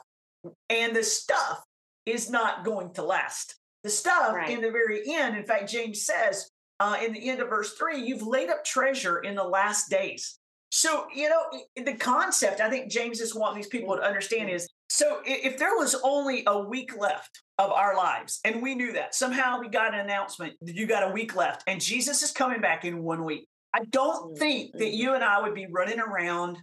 and 0.71 0.95
the 0.95 1.03
stuff 1.03 1.65
is 2.07 2.31
not 2.31 2.65
going 2.65 2.93
to 2.95 3.03
last. 3.03 3.57
The 3.85 3.91
stuff 3.91 4.35
right. 4.35 4.51
in 4.51 4.63
the 4.63 4.71
very 4.71 5.03
end, 5.07 5.37
in 5.37 5.45
fact, 5.45 5.71
James 5.71 6.07
says 6.07 6.51
uh, 6.81 6.97
in 7.05 7.13
the 7.13 7.29
end 7.29 7.41
of 7.41 7.51
verse 7.51 7.75
three, 7.75 8.01
you've 8.01 8.27
laid 8.27 8.51
up 8.51 8.65
treasure 8.65 9.19
in 9.19 9.35
the 9.35 9.45
last 9.45 9.91
days. 9.91 10.39
So, 10.71 11.07
you 11.15 11.29
know, 11.29 11.43
the 11.77 11.95
concept 11.95 12.61
I 12.61 12.69
think 12.69 12.91
James 12.91 13.21
is 13.21 13.35
wanting 13.35 13.59
these 13.59 13.69
people 13.69 13.95
to 13.95 14.03
understand 14.03 14.51
is 14.51 14.67
so 14.89 15.21
if 15.25 15.59
there 15.59 15.77
was 15.77 15.95
only 16.03 16.43
a 16.47 16.59
week 16.59 16.97
left 16.99 17.43
of 17.59 17.71
our 17.71 17.97
lives, 17.97 18.41
and 18.45 18.61
we 18.61 18.75
knew 18.75 18.93
that 18.93 19.15
somehow 19.15 19.61
we 19.61 19.69
got 19.69 19.95
an 19.95 20.01
announcement 20.01 20.55
that 20.63 20.75
you 20.75 20.87
got 20.87 21.09
a 21.09 21.13
week 21.13 21.37
left, 21.37 21.63
and 21.67 21.81
Jesus 21.81 22.23
is 22.23 22.33
coming 22.33 22.61
back 22.61 22.85
in 22.85 23.03
one 23.03 23.25
week. 23.25 23.47
I 23.73 23.85
don't 23.91 24.35
mm, 24.35 24.39
think 24.39 24.73
that 24.73 24.93
mm. 24.93 24.97
you 24.97 25.15
and 25.15 25.23
I 25.23 25.43
would 25.43 25.55
be 25.55 25.67
running 25.71 26.01
around 26.01 26.59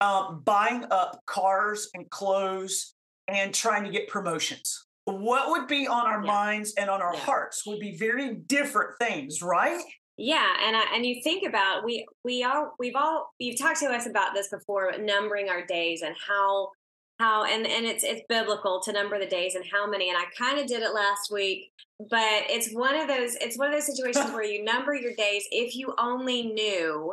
um, 0.00 0.42
buying 0.44 0.84
up 0.90 1.20
cars 1.26 1.88
and 1.94 2.08
clothes 2.10 2.94
and 3.28 3.54
trying 3.54 3.84
to 3.84 3.90
get 3.90 4.08
promotions 4.08 4.86
what 5.16 5.50
would 5.50 5.66
be 5.68 5.86
on 5.86 6.06
our 6.06 6.22
yeah. 6.22 6.32
minds 6.32 6.74
and 6.76 6.90
on 6.90 7.00
our 7.00 7.14
yeah. 7.14 7.20
hearts 7.20 7.62
would 7.66 7.80
be 7.80 7.96
very 7.96 8.34
different 8.34 8.98
things, 9.00 9.42
right? 9.42 9.80
Yeah, 10.16 10.46
and 10.66 10.76
I, 10.76 10.82
and 10.94 11.06
you 11.06 11.22
think 11.22 11.46
about 11.46 11.84
we 11.84 12.06
we 12.24 12.42
all 12.42 12.74
we've 12.78 12.96
all 12.96 13.30
you've 13.38 13.58
talked 13.58 13.80
to 13.80 13.86
us 13.86 14.06
about 14.06 14.34
this 14.34 14.48
before, 14.48 14.92
numbering 14.98 15.48
our 15.48 15.64
days 15.64 16.02
and 16.02 16.14
how 16.26 16.70
how 17.18 17.44
and 17.44 17.66
and 17.66 17.84
it's 17.84 18.04
it's 18.04 18.22
biblical 18.28 18.80
to 18.80 18.92
number 18.92 19.18
the 19.18 19.26
days 19.26 19.54
and 19.54 19.64
how 19.72 19.86
many 19.86 20.08
and 20.08 20.18
i 20.18 20.24
kind 20.38 20.58
of 20.58 20.66
did 20.66 20.82
it 20.82 20.94
last 20.94 21.30
week 21.32 21.70
but 21.98 22.44
it's 22.48 22.72
one 22.72 22.94
of 22.94 23.08
those 23.08 23.34
it's 23.36 23.58
one 23.58 23.68
of 23.68 23.74
those 23.74 23.86
situations 23.96 24.30
where 24.32 24.44
you 24.44 24.64
number 24.64 24.94
your 24.94 25.14
days 25.14 25.44
if 25.50 25.74
you 25.74 25.94
only 25.98 26.46
knew 26.52 27.12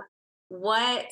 what 0.50 1.12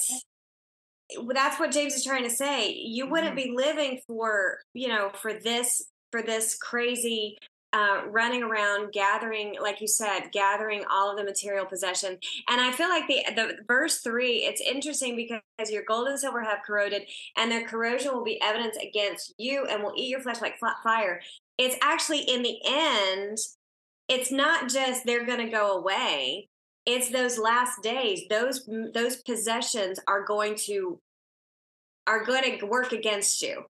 that's 1.34 1.60
what 1.60 1.72
james 1.72 1.96
is 1.96 2.04
trying 2.04 2.24
to 2.24 2.30
say 2.30 2.72
you 2.72 3.10
wouldn't 3.10 3.34
Mhm. 3.34 3.44
be 3.44 3.54
living 3.56 4.00
for 4.08 4.60
you 4.74 4.88
know 4.88 5.12
for 5.22 5.34
this 5.34 5.84
for 6.14 6.22
this 6.22 6.56
crazy 6.56 7.40
uh, 7.74 8.04
running 8.12 8.44
around 8.44 8.94
gathering 8.94 9.56
like 9.60 9.82
you 9.82 9.88
said 9.88 10.30
gathering 10.32 10.84
all 10.92 11.10
of 11.10 11.18
the 11.18 11.24
material 11.24 11.66
possession 11.66 12.20
and 12.48 12.62
i 12.62 12.72
feel 12.72 12.88
like 12.88 13.08
the 13.08 13.24
the 13.36 13.56
verse 13.68 14.02
three 14.02 14.44
it's 14.44 14.62
interesting 14.62 15.16
because 15.16 15.72
your 15.72 15.82
gold 15.88 16.08
and 16.08 16.20
silver 16.20 16.44
have 16.44 16.60
corroded 16.64 17.02
and 17.36 17.52
their 17.52 17.68
corrosion 17.68 18.14
will 18.14 18.24
be 18.24 18.40
evidence 18.44 18.78
against 18.78 19.34
you 19.40 19.66
and 19.66 19.82
will 19.82 19.94
eat 19.98 20.10
your 20.10 20.22
flesh 20.22 20.40
like 20.40 20.60
flat 20.60 20.76
fire. 20.84 21.20
It's 21.58 21.76
actually 21.82 22.20
in 22.20 22.44
the 22.44 22.60
end 22.64 23.40
it's 24.08 24.32
not 24.32 24.70
just 24.70 25.06
they're 25.06 25.26
going 25.26 25.44
to 25.44 25.52
go 25.52 25.78
away. 25.78 26.50
It's 26.86 27.10
those 27.10 27.40
last 27.40 27.82
days 27.82 28.22
those 28.30 28.70
those 28.94 29.16
possessions 29.18 30.00
are 30.08 30.24
going 30.24 30.56
to 30.68 31.00
are 32.06 32.24
going 32.24 32.60
to 32.60 32.66
work 32.68 32.92
against 32.92 33.42
you 33.42 33.64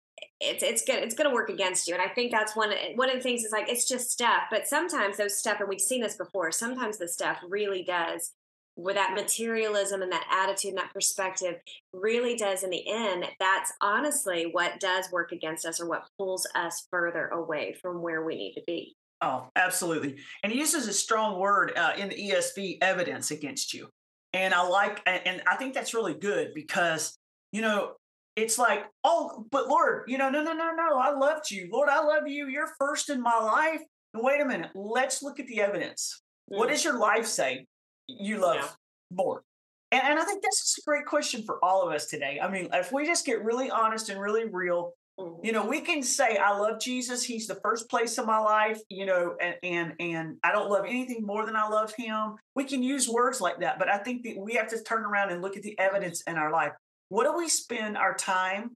it's 0.42 0.62
it's 0.62 0.84
good 0.84 1.02
it's 1.02 1.14
going 1.14 1.28
to 1.28 1.34
work 1.34 1.48
against 1.48 1.86
you 1.86 1.94
and 1.94 2.02
i 2.02 2.08
think 2.08 2.30
that's 2.30 2.56
one 2.56 2.72
one 2.96 3.08
of 3.08 3.16
the 3.16 3.22
things 3.22 3.44
is 3.44 3.52
like 3.52 3.68
it's 3.68 3.88
just 3.88 4.10
stuff 4.10 4.42
but 4.50 4.66
sometimes 4.66 5.16
those 5.16 5.38
stuff 5.38 5.60
and 5.60 5.68
we've 5.68 5.80
seen 5.80 6.00
this 6.00 6.16
before 6.16 6.50
sometimes 6.50 6.98
the 6.98 7.08
stuff 7.08 7.38
really 7.48 7.82
does 7.82 8.32
with 8.76 8.96
that 8.96 9.14
materialism 9.14 10.00
and 10.00 10.10
that 10.10 10.26
attitude 10.30 10.70
and 10.70 10.78
that 10.78 10.92
perspective 10.94 11.56
really 11.92 12.36
does 12.36 12.62
in 12.62 12.70
the 12.70 12.88
end 12.88 13.24
that's 13.38 13.72
honestly 13.80 14.48
what 14.52 14.80
does 14.80 15.10
work 15.12 15.30
against 15.32 15.66
us 15.66 15.80
or 15.80 15.88
what 15.88 16.08
pulls 16.18 16.46
us 16.54 16.86
further 16.90 17.28
away 17.28 17.76
from 17.80 18.00
where 18.00 18.24
we 18.24 18.34
need 18.34 18.54
to 18.54 18.62
be 18.66 18.94
Oh, 19.22 19.46
absolutely. 19.54 20.16
And 20.42 20.52
he 20.52 20.58
uses 20.58 20.88
a 20.88 20.92
strong 20.92 21.38
word 21.38 21.72
uh, 21.76 21.92
in 21.96 22.08
the 22.08 22.16
ESV, 22.16 22.78
evidence 22.82 23.30
against 23.30 23.72
you. 23.72 23.88
And 24.32 24.52
I 24.52 24.66
like, 24.66 25.00
and 25.06 25.22
and 25.24 25.42
I 25.46 25.54
think 25.54 25.74
that's 25.74 25.94
really 25.94 26.14
good 26.14 26.52
because, 26.54 27.16
you 27.52 27.60
know, 27.60 27.92
it's 28.36 28.58
like, 28.58 28.84
oh, 29.04 29.46
but 29.50 29.68
Lord, 29.68 30.04
you 30.08 30.16
know, 30.18 30.30
no, 30.30 30.42
no, 30.42 30.52
no, 30.52 30.72
no, 30.74 30.98
I 30.98 31.10
loved 31.12 31.50
you. 31.50 31.68
Lord, 31.70 31.88
I 31.88 32.02
love 32.02 32.26
you. 32.26 32.48
You're 32.48 32.72
first 32.78 33.10
in 33.10 33.20
my 33.20 33.36
life. 33.38 33.80
And 34.14 34.22
wait 34.22 34.40
a 34.40 34.44
minute, 34.44 34.70
let's 34.74 35.22
look 35.22 35.40
at 35.40 35.46
the 35.46 35.60
evidence. 35.60 36.22
What 36.46 36.68
Mm. 36.68 36.72
does 36.72 36.84
your 36.84 36.98
life 36.98 37.26
say 37.26 37.66
you 38.06 38.38
love 38.38 38.56
Yeah. 38.56 38.68
more? 39.10 39.44
And, 39.90 40.02
and 40.02 40.18
I 40.18 40.24
think 40.24 40.42
this 40.42 40.60
is 40.60 40.78
a 40.78 40.88
great 40.88 41.06
question 41.06 41.42
for 41.44 41.62
all 41.62 41.82
of 41.86 41.92
us 41.94 42.06
today. 42.06 42.38
I 42.40 42.48
mean, 42.48 42.68
if 42.72 42.92
we 42.92 43.06
just 43.06 43.26
get 43.26 43.42
really 43.44 43.70
honest 43.70 44.08
and 44.08 44.20
really 44.20 44.44
real, 44.48 44.94
Mhm. 45.18 45.44
you 45.44 45.52
know 45.52 45.66
we 45.66 45.82
can 45.82 46.02
say 46.02 46.38
i 46.38 46.56
love 46.56 46.80
jesus 46.80 47.22
he's 47.22 47.46
the 47.46 47.56
first 47.56 47.90
place 47.90 48.16
in 48.16 48.24
my 48.24 48.38
life 48.38 48.80
you 48.88 49.04
know 49.04 49.36
and 49.42 49.56
and 49.62 49.92
and 50.00 50.38
i 50.42 50.50
don't 50.50 50.70
love 50.70 50.86
anything 50.86 51.20
more 51.22 51.44
than 51.44 51.54
i 51.54 51.68
love 51.68 51.92
him 51.94 52.34
we 52.54 52.64
can 52.64 52.82
use 52.82 53.10
words 53.10 53.38
like 53.38 53.60
that 53.60 53.78
but 53.78 53.90
i 53.90 53.98
think 53.98 54.22
that 54.22 54.38
we 54.38 54.54
have 54.54 54.68
to 54.68 54.82
turn 54.84 55.04
around 55.04 55.30
and 55.30 55.42
look 55.42 55.54
at 55.54 55.62
the 55.62 55.78
evidence 55.78 56.22
in 56.22 56.38
our 56.38 56.50
life 56.50 56.72
what 57.12 57.24
do 57.24 57.36
we 57.36 57.46
spend 57.46 57.98
our 57.98 58.14
time 58.14 58.70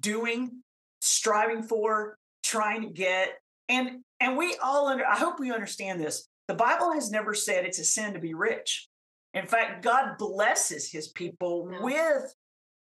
doing 0.00 0.60
striving 1.00 1.62
for 1.62 2.18
trying 2.42 2.82
to 2.82 2.88
get? 2.88 3.30
And 3.70 4.00
and 4.20 4.36
we 4.36 4.54
all 4.62 4.86
under 4.88 5.06
i 5.06 5.16
hope 5.16 5.40
we 5.40 5.50
understand 5.50 5.98
this. 5.98 6.28
The 6.46 6.54
bible 6.54 6.92
has 6.92 7.10
never 7.10 7.32
said 7.32 7.64
it's 7.64 7.78
a 7.78 7.84
sin 7.84 8.12
to 8.12 8.18
be 8.18 8.34
rich. 8.34 8.86
In 9.32 9.46
fact 9.46 9.82
god 9.82 10.18
blesses 10.18 10.92
his 10.92 11.08
people 11.08 11.70
with 11.80 12.34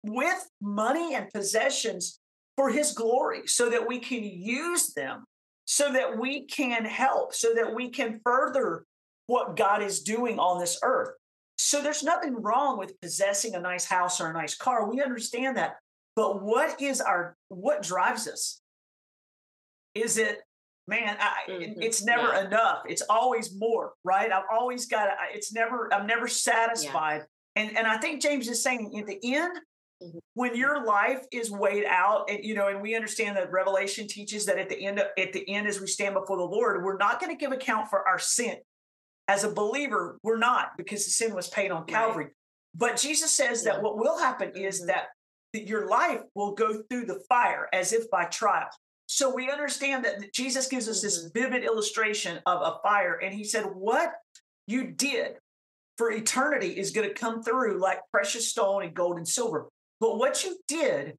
with 0.03 0.51
money 0.61 1.15
and 1.15 1.31
possessions 1.33 2.19
for 2.57 2.69
his 2.69 2.91
glory 2.93 3.47
so 3.47 3.71
that 3.71 3.87
we 3.87 4.01
can 4.01 4.25
use 4.25 4.93
them 4.95 5.23
so 5.67 5.93
that 5.93 6.19
we 6.19 6.47
can 6.47 6.85
help 6.85 7.33
so 7.33 7.55
that 7.55 7.73
we 7.73 7.91
can 7.91 8.21
further 8.25 8.85
what 9.29 9.57
god 9.57 9.83
is 9.83 10.03
doing 10.03 10.41
on 10.41 10.59
this 10.59 10.81
earth 10.83 11.15
so 11.61 11.83
there's 11.83 12.03
nothing 12.03 12.35
wrong 12.41 12.79
with 12.79 12.99
possessing 13.01 13.55
a 13.55 13.61
nice 13.61 13.85
house 13.85 14.21
or 14.21 14.29
a 14.31 14.33
nice 14.33 14.55
car. 14.55 14.89
We 14.91 15.03
understand 15.03 15.57
that. 15.59 15.77
But 16.17 16.43
what 16.43 16.81
is 16.81 17.01
our 17.01 17.37
what 17.49 17.83
drives 17.83 18.27
us? 18.27 18.61
Is 19.95 20.17
it 20.17 20.39
man 20.89 21.17
I, 21.21 21.45
Mhm. 21.49 21.83
it's 21.83 22.03
never 22.03 22.29
Yeah. 22.33 22.47
enough. 22.47 22.83
It's 22.89 23.03
always 23.03 23.55
more 23.55 23.93
right? 24.05 24.33
I've 24.33 24.47
always 24.51 24.87
got 24.87 25.09
it's 25.33 25.53
never 25.53 25.93
i'm 25.93 26.07
never 26.07 26.27
satisfied. 26.29 27.27
And 27.57 27.77
and 27.77 27.87
i 27.87 27.99
think 27.99 28.23
james 28.23 28.49
is 28.49 28.63
saying 28.63 28.97
at 28.99 29.07
the 29.07 29.19
end 29.23 29.59
Mhm. 30.03 30.19
when 30.35 30.55
your 30.57 30.85
life 30.85 31.27
is 31.31 31.51
weighed 31.51 31.85
out 31.85 32.31
and 32.31 32.43
you 32.43 32.55
know 32.55 32.69
and 32.69 32.81
we 32.81 32.95
understand 32.95 33.37
that 33.37 33.51
revelation 33.53 34.07
teaches 34.09 34.47
that 34.47 34.57
at 34.59 34.69
the 34.71 34.81
end 34.87 34.99
of, 34.99 35.09
at 35.19 35.33
the 35.35 35.47
end 35.49 35.67
as 35.67 35.79
we 35.81 35.87
stand 35.87 36.15
before 36.15 36.39
the 36.39 36.43
lord 36.57 36.83
we're 36.83 36.97
not 36.97 37.21
going 37.21 37.31
to 37.31 37.37
give 37.37 37.53
account 37.53 37.89
for 37.91 38.07
our 38.09 38.19
sin 38.19 38.57
as 39.31 39.45
a 39.45 39.51
believer 39.63 40.19
we're 40.25 40.37
not 40.51 40.77
because 40.77 41.05
the 41.05 41.11
sin 41.13 41.33
was 41.35 41.49
paid 41.49 41.71
on 41.71 41.83
Right. 41.83 41.89
calvary 41.89 42.29
but 42.75 42.97
jesus 42.97 43.31
says 43.31 43.63
that 43.65 43.81
what 43.81 43.97
will 43.97 44.19
happen 44.19 44.51
is 44.57 44.83
Mhm. 44.83 44.87
that 44.89 45.07
that 45.53 45.67
your 45.67 45.87
life 45.89 46.21
will 46.35 46.53
go 46.53 46.83
through 46.89 47.07
the 47.07 47.21
fire 47.29 47.69
as 47.73 47.93
if 47.93 48.11
by 48.11 48.25
trial 48.25 48.69
so 49.07 49.25
we 49.35 49.49
understand 49.51 50.05
that 50.05 50.33
jesus 50.33 50.67
gives 50.67 50.89
us 50.89 51.01
this 51.01 51.17
Mm-hmm. 51.19 51.39
vivid 51.39 51.63
illustration 51.65 52.41
of 52.47 52.59
a 52.63 52.79
fire 52.83 53.15
and 53.23 53.33
he 53.33 53.45
said 53.45 53.65
what 53.89 54.11
you 54.67 54.81
did 55.09 55.39
for 55.99 56.11
eternity 56.11 56.73
is 56.83 56.91
going 56.93 57.09
to 57.09 57.15
come 57.15 57.43
through 57.43 57.79
like 57.79 58.01
precious 58.13 58.49
stone 58.49 58.83
and 58.83 58.95
gold 58.95 59.17
and 59.17 59.29
silver 59.29 59.69
but 60.01 60.19
what 60.19 60.43
you 60.45 60.53
did 60.67 61.17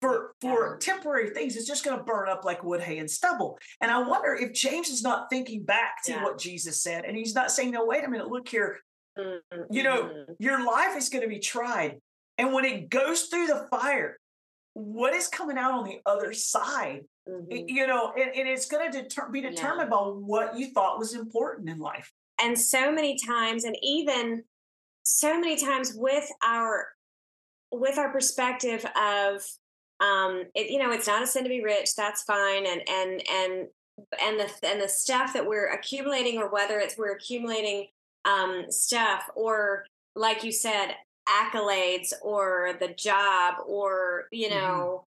for 0.00 0.34
for 0.40 0.76
temporary 0.78 1.30
things 1.30 1.56
is 1.56 1.66
just 1.66 1.84
going 1.84 1.96
to 1.98 2.04
burn 2.04 2.28
up 2.28 2.44
like 2.44 2.62
wood, 2.62 2.80
hay, 2.80 2.98
and 2.98 3.10
stubble. 3.10 3.58
And 3.80 3.90
I 3.90 3.98
wonder 4.06 4.34
if 4.34 4.52
James 4.52 4.88
is 4.88 5.02
not 5.02 5.28
thinking 5.30 5.64
back 5.64 6.02
to 6.04 6.12
Yeah. 6.12 6.22
what 6.24 6.38
Jesus 6.38 6.82
said, 6.82 7.04
and 7.04 7.16
he's 7.16 7.34
not 7.34 7.50
saying, 7.50 7.72
"No, 7.72 7.84
wait 7.84 8.04
a 8.04 8.08
minute, 8.08 8.28
look 8.28 8.48
here. 8.48 8.80
Mhm. 9.18 9.40
You 9.70 9.82
know. 9.82 10.26
Your 10.38 10.64
life 10.64 10.96
is 10.96 11.08
going 11.08 11.22
to 11.22 11.28
be 11.28 11.40
tried, 11.40 12.00
and 12.36 12.52
when 12.52 12.64
it 12.64 12.88
goes 12.88 13.24
through 13.24 13.48
the 13.48 13.66
fire, 13.70 14.18
what 14.74 15.14
is 15.14 15.26
coming 15.26 15.58
out 15.58 15.72
on 15.72 15.84
the 15.84 16.00
other 16.06 16.32
side? 16.32 17.04
Mhm. 17.28 17.46
It- 17.52 17.68
you 17.68 17.86
know, 17.86 18.12
and, 18.12 18.30
and 18.36 18.48
it's 18.48 18.66
going 18.66 18.90
to 18.92 19.02
deter- 19.02 19.28
be 19.30 19.40
Yeah. 19.40 19.50
determined 19.50 19.90
by 19.90 19.96
what 19.96 20.56
you 20.56 20.70
thought 20.70 20.98
was 20.98 21.14
important 21.14 21.68
in 21.68 21.78
life. 21.78 22.12
and 22.40 22.56
so 22.56 22.92
many 22.92 23.18
times 23.18 23.64
and 23.64 23.76
even 23.82 24.44
so 25.02 25.40
many 25.40 25.56
times 25.56 25.92
with 25.96 26.30
our 26.40 26.86
with 27.72 27.98
our 27.98 28.12
perspective 28.12 28.84
of 28.94 29.44
um 30.00 30.44
it, 30.54 30.70
you 30.70 30.78
know 30.78 30.90
it's 30.92 31.06
not 31.06 31.22
a 31.22 31.26
sin 31.26 31.42
to 31.44 31.48
be 31.48 31.62
rich 31.62 31.94
that's 31.96 32.22
fine 32.22 32.66
and 32.66 32.82
and 32.88 33.22
and 33.30 33.68
and 34.22 34.40
the 34.40 34.50
and 34.66 34.80
the 34.80 34.88
stuff 34.88 35.32
that 35.32 35.46
we're 35.46 35.72
accumulating 35.72 36.38
or 36.38 36.48
whether 36.50 36.78
it's 36.78 36.96
we're 36.96 37.12
accumulating 37.12 37.86
um 38.24 38.66
stuff 38.70 39.28
or 39.34 39.84
like 40.14 40.44
you 40.44 40.52
said 40.52 40.94
accolades 41.28 42.12
or 42.22 42.74
the 42.80 42.88
job 42.94 43.56
or 43.66 44.26
you 44.32 44.48
Mhm. 44.48 44.54
know 44.56 45.04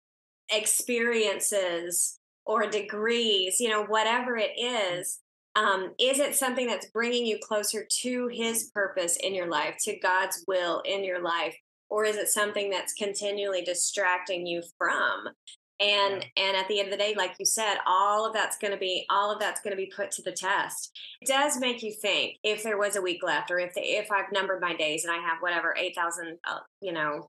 experiences 0.49 2.19
or 2.45 2.67
degrees 2.69 3.59
you 3.59 3.69
know 3.69 3.83
whatever 3.85 4.37
it 4.37 4.51
is 4.57 5.19
um, 5.57 5.93
is 5.97 6.19
it 6.19 6.35
something 6.35 6.67
that's 6.67 6.89
bringing 6.91 7.25
you 7.25 7.39
closer 7.41 7.85
to 8.01 8.27
his 8.27 8.69
purpose 8.73 9.17
in 9.17 9.33
your 9.33 9.47
life 9.47 9.75
to 9.83 9.97
god's 9.99 10.43
will 10.47 10.81
in 10.85 11.03
your 11.03 11.21
life 11.21 11.55
or 11.89 12.05
is 12.05 12.15
it 12.17 12.27
something 12.29 12.69
that's 12.69 12.93
continually 12.93 13.61
distracting 13.61 14.45
you 14.45 14.61
from 14.77 15.25
and 15.79 16.25
and 16.37 16.55
at 16.55 16.67
the 16.69 16.79
end 16.79 16.87
of 16.87 16.91
the 16.97 17.03
day 17.03 17.13
like 17.17 17.35
you 17.37 17.45
said 17.45 17.75
all 17.85 18.25
of 18.25 18.33
that's 18.33 18.57
going 18.57 18.71
to 18.71 18.77
be 18.79 19.05
all 19.09 19.29
of 19.33 19.39
that's 19.39 19.59
going 19.61 19.71
to 19.71 19.77
be 19.77 19.91
put 19.93 20.09
to 20.09 20.21
the 20.21 20.31
test 20.31 20.97
it 21.21 21.27
does 21.27 21.59
make 21.59 21.83
you 21.83 21.91
think 21.91 22.37
if 22.43 22.63
there 22.63 22.77
was 22.77 22.95
a 22.95 23.01
week 23.01 23.21
left 23.23 23.51
or 23.51 23.59
if 23.59 23.73
the, 23.73 23.81
if 23.81 24.09
i've 24.09 24.31
numbered 24.31 24.61
my 24.61 24.73
days 24.73 25.03
and 25.03 25.11
i 25.13 25.17
have 25.17 25.37
whatever 25.41 25.75
8000 25.77 26.37
uh, 26.49 26.59
you 26.79 26.93
know 26.93 27.27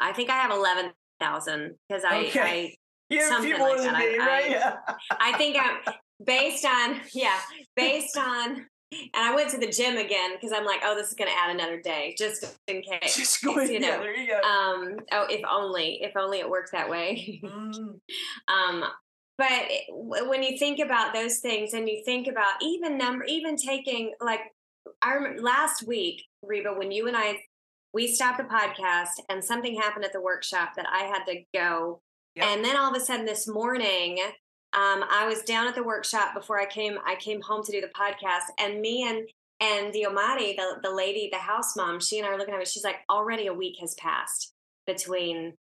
i 0.00 0.12
think 0.12 0.30
i 0.30 0.36
have 0.36 0.52
11000 0.52 1.74
because 1.88 2.04
i 2.04 2.26
Okay. 2.26 2.40
i 2.40 2.74
You 3.10 3.18
have 3.20 3.40
a 3.40 3.42
few 3.42 3.56
Something 3.56 3.58
more 3.58 3.76
like 3.76 3.84
than 3.84 3.92
that. 3.92 4.02
I- 4.02 4.06
me, 4.12 4.18
right? 4.18 4.44
I- 4.44 4.48
yeah. 4.48 4.76
I 5.10 5.36
think 5.36 5.56
I'm 5.60 5.94
based 6.24 6.64
on 6.64 7.00
yeah, 7.12 7.38
based 7.76 8.16
on 8.16 8.66
and 9.14 9.24
I 9.24 9.34
went 9.34 9.50
to 9.50 9.58
the 9.58 9.68
gym 9.68 9.96
again 9.96 10.32
because 10.34 10.52
I'm 10.52 10.64
like, 10.64 10.80
oh, 10.84 10.94
this 10.94 11.08
is 11.08 11.14
gonna 11.14 11.30
add 11.30 11.54
another 11.54 11.80
day 11.80 12.14
just 12.16 12.44
in 12.68 12.82
case. 12.82 13.16
Just 13.16 13.42
going, 13.42 13.68
you 13.68 13.80
yeah, 13.80 13.96
know, 13.96 14.02
there 14.02 14.16
you 14.16 14.28
go. 14.28 14.40
Um, 14.40 14.96
oh, 15.12 15.26
if 15.28 15.42
only, 15.50 16.02
if 16.02 16.16
only 16.16 16.38
it 16.38 16.48
worked 16.48 16.72
that 16.72 16.88
way. 16.88 17.40
Mm. 17.42 18.00
um, 18.48 18.84
but 19.36 19.68
when 19.90 20.42
you 20.42 20.56
think 20.58 20.78
about 20.78 21.12
those 21.12 21.38
things 21.38 21.74
and 21.74 21.88
you 21.88 22.02
think 22.04 22.28
about 22.28 22.62
even 22.62 22.96
number, 22.96 23.24
even 23.24 23.56
taking 23.56 24.12
like 24.20 24.40
I 25.02 25.14
remember 25.14 25.42
last 25.42 25.86
week, 25.86 26.22
Reba, 26.42 26.74
when 26.74 26.92
you 26.92 27.08
and 27.08 27.16
I 27.16 27.38
we 27.92 28.08
stopped 28.08 28.38
the 28.38 28.44
podcast 28.44 29.22
and 29.28 29.42
something 29.42 29.76
happened 29.76 30.04
at 30.04 30.12
the 30.12 30.20
workshop 30.20 30.70
that 30.76 30.86
I 30.90 31.04
had 31.04 31.24
to 31.26 31.42
go. 31.54 32.00
Yep. 32.34 32.46
And 32.46 32.64
then 32.64 32.76
all 32.76 32.90
of 32.90 33.00
a 33.00 33.04
sudden 33.04 33.24
this 33.24 33.46
morning, 33.46 34.18
um, 34.74 35.04
I 35.10 35.26
was 35.26 35.42
down 35.42 35.68
at 35.68 35.74
the 35.74 35.82
workshop 35.84 36.34
before 36.34 36.60
I 36.60 36.66
came. 36.66 36.98
I 37.06 37.14
came 37.16 37.40
home 37.40 37.62
to 37.64 37.72
do 37.72 37.80
the 37.80 37.88
podcast, 37.88 38.52
and 38.58 38.80
me 38.80 39.06
and 39.08 39.28
and 39.60 39.92
the 39.92 40.06
Omari, 40.06 40.54
the 40.56 40.80
the 40.82 40.94
lady, 40.94 41.28
the 41.32 41.38
house 41.38 41.76
mom, 41.76 42.00
she 42.00 42.18
and 42.18 42.26
I 42.26 42.30
are 42.30 42.38
looking 42.38 42.54
at 42.54 42.58
me. 42.58 42.66
She's 42.66 42.84
like, 42.84 43.00
already 43.08 43.46
a 43.46 43.54
week 43.54 43.76
has 43.80 43.94
passed 43.94 44.52
between 44.86 45.54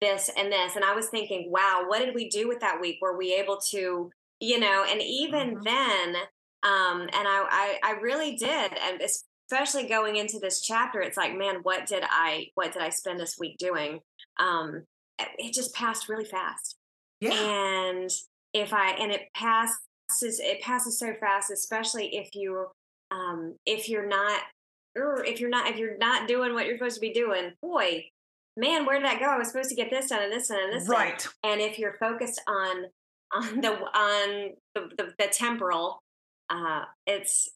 this 0.00 0.30
and 0.36 0.52
this. 0.52 0.76
And 0.76 0.84
I 0.84 0.94
was 0.94 1.08
thinking, 1.08 1.50
wow, 1.50 1.84
what 1.86 1.98
did 1.98 2.14
we 2.14 2.28
do 2.28 2.48
with 2.48 2.60
that 2.60 2.80
week? 2.80 2.98
Were 3.00 3.16
we 3.16 3.34
able 3.34 3.58
to, 3.70 4.10
you 4.40 4.60
know, 4.60 4.84
and 4.88 5.00
even 5.00 5.56
mm-hmm. 5.56 5.62
then, 5.64 6.16
um, 6.62 7.00
and 7.02 7.28
I, 7.28 7.46
I, 7.50 7.78
I 7.82 7.90
really 8.00 8.36
did. 8.36 8.72
And 8.72 9.00
especially 9.00 9.88
going 9.88 10.16
into 10.16 10.38
this 10.38 10.60
chapter, 10.60 11.00
it's 11.00 11.16
like, 11.16 11.36
man, 11.36 11.56
what 11.62 11.86
did 11.86 12.04
I, 12.08 12.48
what 12.54 12.72
did 12.72 12.82
I 12.82 12.90
spend 12.90 13.18
this 13.18 13.38
week 13.38 13.58
doing? 13.58 14.00
Um, 14.38 14.84
it 15.38 15.52
just 15.52 15.74
passed 15.74 16.08
really 16.08 16.24
fast. 16.24 16.76
Yeah. 17.20 17.32
And 17.32 18.10
if 18.54 18.72
I, 18.72 18.92
and 18.92 19.12
it 19.12 19.22
passes, 19.34 20.40
it 20.40 20.60
passes 20.60 20.98
so 20.98 21.14
fast, 21.20 21.50
especially 21.50 22.16
if 22.16 22.34
you, 22.34 22.66
um, 23.10 23.54
if 23.66 23.88
you're 23.88 24.08
not 24.08 24.40
or 24.94 25.24
if 25.24 25.40
you're 25.40 25.50
not 25.50 25.68
if 25.68 25.78
you're 25.78 25.96
not 25.96 26.28
doing 26.28 26.52
what 26.52 26.66
you're 26.66 26.76
supposed 26.76 26.96
to 26.96 27.00
be 27.00 27.12
doing 27.12 27.52
boy 27.62 28.04
man, 28.56 28.84
where 28.84 28.98
did 28.98 29.06
that 29.06 29.20
go? 29.20 29.26
I 29.26 29.38
was 29.38 29.48
supposed 29.48 29.70
to 29.70 29.76
get 29.76 29.90
this 29.90 30.08
done 30.08 30.22
and 30.22 30.32
this 30.32 30.48
done 30.48 30.58
and 30.62 30.72
this 30.72 30.88
right. 30.88 31.18
done. 31.18 31.52
And 31.52 31.60
if 31.60 31.78
you're 31.78 31.96
focused 31.98 32.40
on 32.46 32.84
on 33.34 33.60
the 33.60 33.72
on 33.72 34.50
the 34.74 34.90
the, 34.96 35.14
the 35.18 35.28
temporal, 35.32 36.02
uh, 36.50 36.84
it's 37.06 37.48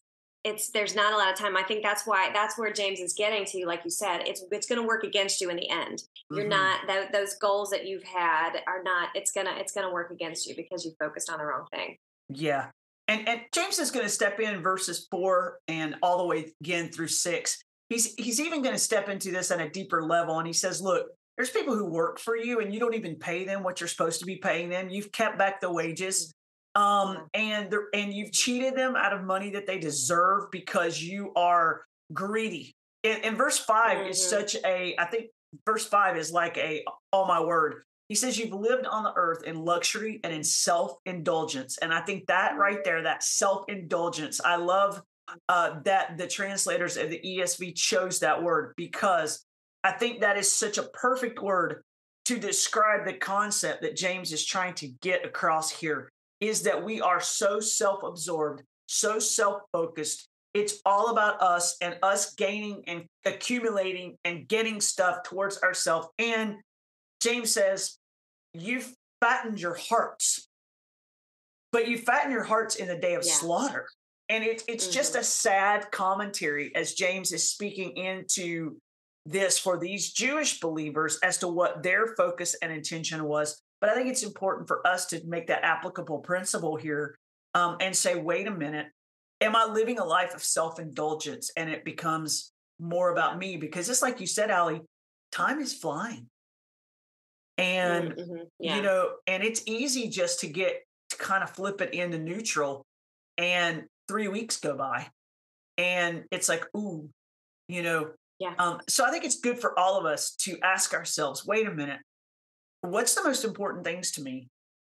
it's 0.47 0.69
there's 0.69 0.95
not 0.95 1.13
a 1.13 1.17
lot 1.17 1.31
of 1.31 1.37
time. 1.37 1.57
I 1.57 1.63
think 1.63 1.83
that's 1.83 2.07
why 2.07 2.31
that's 2.33 2.57
where 2.57 2.71
James 2.71 2.99
is 2.99 3.13
getting 3.13 3.45
to. 3.45 3.65
Like 3.65 3.81
you 3.83 3.91
said, 3.91 4.21
it's 4.25 4.43
it's 4.51 4.67
going 4.67 4.81
to 4.81 4.87
work 4.87 5.03
against 5.03 5.41
you 5.41 5.49
in 5.49 5.57
the 5.57 5.69
end. 5.69 6.03
You're 6.31 6.41
mm-hmm. 6.41 6.49
not 6.49 6.87
that, 6.87 7.11
those 7.11 7.35
goals 7.35 7.69
that 7.71 7.85
you've 7.85 8.03
had 8.03 8.57
are 8.67 8.81
not. 8.83 9.09
It's 9.13 9.31
gonna 9.31 9.53
it's 9.57 9.73
gonna 9.73 9.91
work 9.91 10.11
against 10.11 10.47
you 10.47 10.55
because 10.55 10.85
you 10.85 10.93
focused 10.99 11.29
on 11.29 11.37
the 11.39 11.45
wrong 11.45 11.65
thing. 11.71 11.97
Yeah, 12.29 12.67
and 13.07 13.27
and 13.27 13.41
James 13.53 13.79
is 13.79 13.91
going 13.91 14.05
to 14.05 14.11
step 14.11 14.39
in 14.39 14.61
verses 14.61 15.07
four 15.11 15.59
and 15.67 15.95
all 16.01 16.19
the 16.19 16.25
way 16.25 16.53
again 16.61 16.89
through 16.89 17.09
six 17.09 17.63
he's 17.89 18.13
he's 18.15 18.39
even 18.39 18.61
going 18.61 18.75
to 18.75 18.79
step 18.79 19.09
into 19.09 19.31
this 19.31 19.51
at 19.51 19.61
a 19.61 19.69
deeper 19.69 20.03
level 20.03 20.37
and 20.39 20.47
he 20.47 20.53
says 20.53 20.81
look 20.81 21.07
there's 21.37 21.49
people 21.49 21.75
who 21.75 21.85
work 21.85 22.19
for 22.19 22.35
you 22.35 22.59
and 22.59 22.73
you 22.73 22.79
don't 22.79 22.95
even 22.95 23.15
pay 23.15 23.45
them 23.45 23.63
what 23.63 23.79
you're 23.79 23.87
supposed 23.87 24.19
to 24.19 24.25
be 24.25 24.37
paying 24.37 24.69
them 24.69 24.89
you've 24.89 25.11
kept 25.11 25.37
back 25.37 25.61
the 25.61 25.71
wages 25.71 26.33
um, 26.77 27.27
and 27.33 27.73
and 27.93 28.13
you've 28.13 28.31
cheated 28.31 28.75
them 28.75 28.95
out 28.95 29.11
of 29.11 29.23
money 29.23 29.49
that 29.49 29.65
they 29.65 29.79
deserve 29.79 30.51
because 30.51 31.01
you 31.01 31.33
are 31.35 31.81
greedy. 32.13 32.75
And, 33.03 33.25
and 33.25 33.37
verse 33.37 33.57
5 33.57 33.97
mm-hmm. 33.97 34.09
is 34.09 34.29
such 34.29 34.55
a 34.63 34.95
i 34.97 35.05
think 35.05 35.25
verse 35.65 35.85
5 35.85 36.17
is 36.17 36.31
like 36.31 36.57
a 36.57 36.85
oh 37.11 37.25
my 37.25 37.41
word. 37.41 37.83
He 38.09 38.15
says 38.15 38.37
you've 38.37 38.53
lived 38.53 38.85
on 38.85 39.03
the 39.03 39.11
earth 39.17 39.43
in 39.43 39.65
luxury 39.65 40.21
and 40.23 40.31
in 40.31 40.43
self-indulgence. 40.43 41.79
And 41.79 41.91
i 41.91 42.01
think 42.01 42.27
that 42.27 42.57
right 42.57 42.83
there 42.83 43.01
that 43.01 43.23
self-indulgence 43.23 44.39
i 44.45 44.55
love 44.55 45.01
uh, 45.49 45.79
that 45.83 46.17
the 46.17 46.27
translators 46.27 46.95
of 46.95 47.09
the 47.09 47.19
ESV 47.19 47.75
chose 47.75 48.19
that 48.19 48.41
word 48.41 48.73
because 48.77 49.43
I 49.83 49.91
think 49.91 50.21
that 50.21 50.37
is 50.37 50.49
such 50.49 50.77
a 50.77 50.83
perfect 50.83 51.41
word 51.41 51.83
to 52.25 52.39
describe 52.39 53.05
the 53.05 53.13
concept 53.13 53.81
that 53.81 53.97
James 53.97 54.31
is 54.31 54.45
trying 54.45 54.73
to 54.75 54.87
get 55.01 55.25
across 55.25 55.69
here 55.69 56.09
is 56.39 56.63
that 56.63 56.83
we 56.83 57.01
are 57.01 57.21
so 57.21 57.59
self 57.59 58.03
absorbed, 58.03 58.63
so 58.87 59.19
self 59.19 59.61
focused. 59.71 60.29
It's 60.53 60.79
all 60.85 61.09
about 61.09 61.41
us 61.41 61.77
and 61.81 61.97
us 62.01 62.33
gaining 62.33 62.83
and 62.87 63.05
accumulating 63.25 64.17
and 64.23 64.47
getting 64.47 64.81
stuff 64.81 65.23
towards 65.23 65.61
ourselves. 65.61 66.07
And 66.17 66.55
James 67.21 67.51
says, 67.51 67.97
You've 68.53 68.91
fattened 69.21 69.59
your 69.59 69.75
hearts, 69.75 70.47
but 71.71 71.87
you 71.87 71.97
fatten 71.97 72.31
your 72.31 72.43
hearts 72.43 72.75
in 72.75 72.87
the 72.87 72.97
day 72.97 73.15
of 73.15 73.23
yeah. 73.25 73.33
slaughter. 73.33 73.87
And 74.29 74.43
it, 74.43 74.63
it's 74.67 74.85
mm-hmm. 74.85 74.93
just 74.93 75.15
a 75.15 75.23
sad 75.23 75.91
commentary 75.91 76.75
as 76.75 76.93
James 76.93 77.31
is 77.31 77.49
speaking 77.49 77.95
into 77.95 78.77
this 79.25 79.57
for 79.57 79.77
these 79.77 80.11
Jewish 80.11 80.59
believers 80.59 81.19
as 81.23 81.37
to 81.39 81.47
what 81.47 81.83
their 81.83 82.07
focus 82.15 82.55
and 82.61 82.71
intention 82.71 83.23
was. 83.25 83.61
But 83.79 83.89
I 83.89 83.95
think 83.95 84.07
it's 84.07 84.23
important 84.23 84.67
for 84.67 84.85
us 84.85 85.05
to 85.07 85.21
make 85.25 85.47
that 85.47 85.63
applicable 85.63 86.19
principle 86.19 86.75
here 86.75 87.15
um, 87.53 87.77
and 87.79 87.95
say, 87.95 88.15
wait 88.15 88.47
a 88.47 88.51
minute, 88.51 88.87
am 89.41 89.55
I 89.55 89.65
living 89.65 89.99
a 89.99 90.05
life 90.05 90.33
of 90.33 90.43
self 90.43 90.79
indulgence? 90.79 91.51
And 91.55 91.69
it 91.69 91.85
becomes 91.85 92.51
more 92.79 93.11
about 93.11 93.37
me 93.37 93.57
because 93.57 93.87
just 93.87 94.01
like 94.01 94.19
you 94.19 94.27
said, 94.27 94.51
Ali, 94.51 94.81
time 95.31 95.59
is 95.59 95.73
flying. 95.73 96.27
And, 97.59 98.11
mm-hmm. 98.11 98.43
yeah. 98.59 98.75
you 98.75 98.81
know, 98.81 99.11
and 99.25 99.43
it's 99.43 99.63
easy 99.65 100.09
just 100.09 100.41
to 100.41 100.47
get 100.47 100.83
to 101.09 101.17
kind 101.17 101.43
of 101.43 101.49
flip 101.51 101.81
it 101.81 101.93
into 101.93 102.19
neutral 102.19 102.85
and 103.37 103.83
three 104.07 104.27
weeks 104.27 104.57
go 104.59 104.75
by 104.75 105.07
and 105.77 106.23
it's 106.31 106.49
like 106.49 106.65
ooh 106.75 107.09
you 107.67 107.83
know 107.83 108.09
yeah 108.39 108.53
um, 108.59 108.79
so 108.87 109.05
i 109.05 109.11
think 109.11 109.23
it's 109.23 109.39
good 109.39 109.59
for 109.59 109.77
all 109.77 109.97
of 109.97 110.05
us 110.05 110.31
to 110.35 110.57
ask 110.63 110.93
ourselves 110.93 111.45
wait 111.45 111.67
a 111.67 111.71
minute 111.71 111.99
what's 112.81 113.15
the 113.15 113.23
most 113.23 113.43
important 113.43 113.83
things 113.83 114.11
to 114.11 114.21
me 114.21 114.47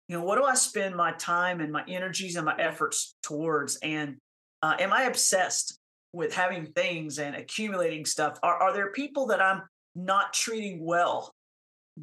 you 0.07 0.17
know 0.17 0.23
what 0.23 0.37
do 0.37 0.43
i 0.43 0.53
spend 0.53 0.95
my 0.95 1.11
time 1.13 1.61
and 1.61 1.71
my 1.71 1.83
energies 1.87 2.35
and 2.35 2.45
my 2.45 2.55
efforts 2.57 3.15
towards 3.23 3.77
and 3.77 4.17
uh, 4.61 4.75
am 4.79 4.93
i 4.93 5.03
obsessed 5.03 5.77
with 6.11 6.33
having 6.33 6.65
things 6.65 7.19
and 7.19 7.35
accumulating 7.35 8.05
stuff 8.05 8.37
are, 8.43 8.55
are 8.55 8.73
there 8.73 8.91
people 8.91 9.27
that 9.27 9.41
i'm 9.41 9.61
not 9.95 10.33
treating 10.33 10.83
well 10.83 11.33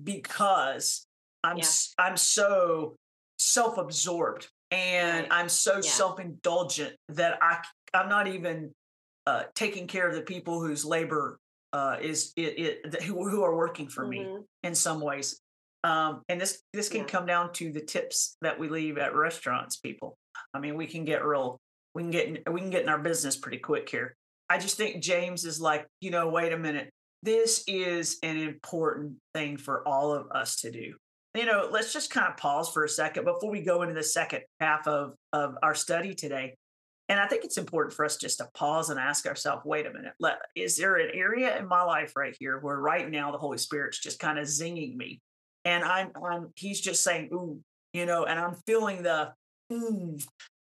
because 0.05 1.07
i'm 1.45 1.59
yeah. 1.59 1.65
i'm 1.99 2.17
so 2.17 2.95
self-absorbed 3.39 4.49
and 4.71 5.23
right. 5.23 5.29
I'm 5.31 5.49
so 5.49 5.77
yeah. 5.77 5.81
self-indulgent 5.83 6.95
that 7.11 7.39
I 7.41 7.59
I'm 7.95 8.09
not 8.09 8.27
even 8.27 8.73
uh, 9.27 9.45
taking 9.55 9.87
care 9.87 10.09
of 10.09 10.15
the 10.15 10.23
people 10.23 10.61
whose 10.61 10.85
labor 10.85 11.39
uh, 11.73 11.97
is 12.01 12.33
it, 12.37 12.83
it 12.85 13.03
who, 13.03 13.29
who 13.29 13.43
are 13.43 13.57
working 13.57 13.89
for 13.89 14.05
mm-hmm. 14.05 14.37
me 14.37 14.39
in 14.63 14.75
some 14.75 15.01
ways. 15.01 15.41
Um, 15.85 16.23
and 16.29 16.41
this 16.41 16.63
this 16.73 16.89
can 16.89 17.03
yeah. 17.03 17.07
come 17.07 17.27
down 17.27 17.53
to 17.55 17.73
the 17.73 17.81
tips 17.81 18.37
that 18.43 18.59
we 18.59 18.69
leave 18.69 18.99
at 18.99 19.15
restaurants. 19.15 19.77
People, 19.77 20.19
I 20.53 20.59
mean, 20.59 20.77
we 20.77 20.87
can 20.87 21.05
get 21.05 21.25
real. 21.25 21.61
We 21.95 22.03
can 22.03 22.11
get 22.11 22.29
in, 22.29 22.53
we 22.53 22.61
can 22.61 22.71
get 22.71 22.83
in 22.83 22.89
our 22.89 22.99
business 22.99 23.37
pretty 23.37 23.59
quick 23.59 23.89
here. 23.89 24.17
I 24.49 24.59
just 24.59 24.77
think 24.77 25.03
James 25.03 25.45
is 25.45 25.61
like, 25.61 25.87
you 26.01 26.11
know, 26.11 26.29
wait 26.29 26.53
a 26.53 26.59
minute. 26.59 26.91
This 27.23 27.65
is 27.67 28.19
an 28.23 28.37
important 28.37 29.15
thing 29.35 29.57
for 29.57 29.87
all 29.89 30.13
of 30.13 30.31
us 30.31 30.61
to 30.61 30.71
do 30.71 30.95
you 31.37 31.45
know, 31.45 31.69
let's 31.71 31.93
just 31.93 32.11
kind 32.11 32.29
of 32.29 32.37
pause 32.37 32.71
for 32.71 32.85
a 32.85 32.89
second 32.89 33.25
before 33.25 33.51
we 33.51 33.61
go 33.61 33.83
into 33.83 33.95
the 33.95 34.03
second 34.03 34.43
half 34.61 34.87
of, 34.87 35.15
of 35.33 35.57
our 35.63 35.75
study 35.75 36.15
today. 36.15 36.57
And 37.09 37.21
I 37.21 37.27
think 37.27 37.45
it's 37.45 37.59
important 37.59 37.95
for 37.95 38.05
us 38.05 38.17
just 38.17 38.39
to 38.39 38.49
pause 38.55 38.91
and 38.91 38.99
ask 38.99 39.27
ourselves, 39.27 39.63
wait 39.65 39.87
a 39.87 39.93
minute, 39.93 40.15
let, 40.19 40.39
is 40.57 40.77
there 40.77 40.97
an 40.97 41.11
area 41.15 41.57
in 41.57 41.69
my 41.69 41.83
life 41.83 42.15
right 42.17 42.35
here 42.39 42.59
where 42.59 42.79
right 42.79 43.09
now 43.09 43.31
the 43.31 43.39
Holy 43.39 43.59
Spirit's 43.59 44.01
just 44.01 44.19
kind 44.19 44.39
of 44.39 44.47
zinging 44.47 44.97
me? 44.97 45.21
And 45.67 45.85
I'm, 45.85 46.13
I'm 46.25 46.53
he's 46.55 46.81
just 46.81 47.03
saying, 47.03 47.29
ooh, 47.33 47.61
you 47.93 48.07
know, 48.07 48.25
and 48.25 48.39
I'm 48.39 48.55
feeling 48.67 49.03
the, 49.03 49.33
mm, 49.71 50.25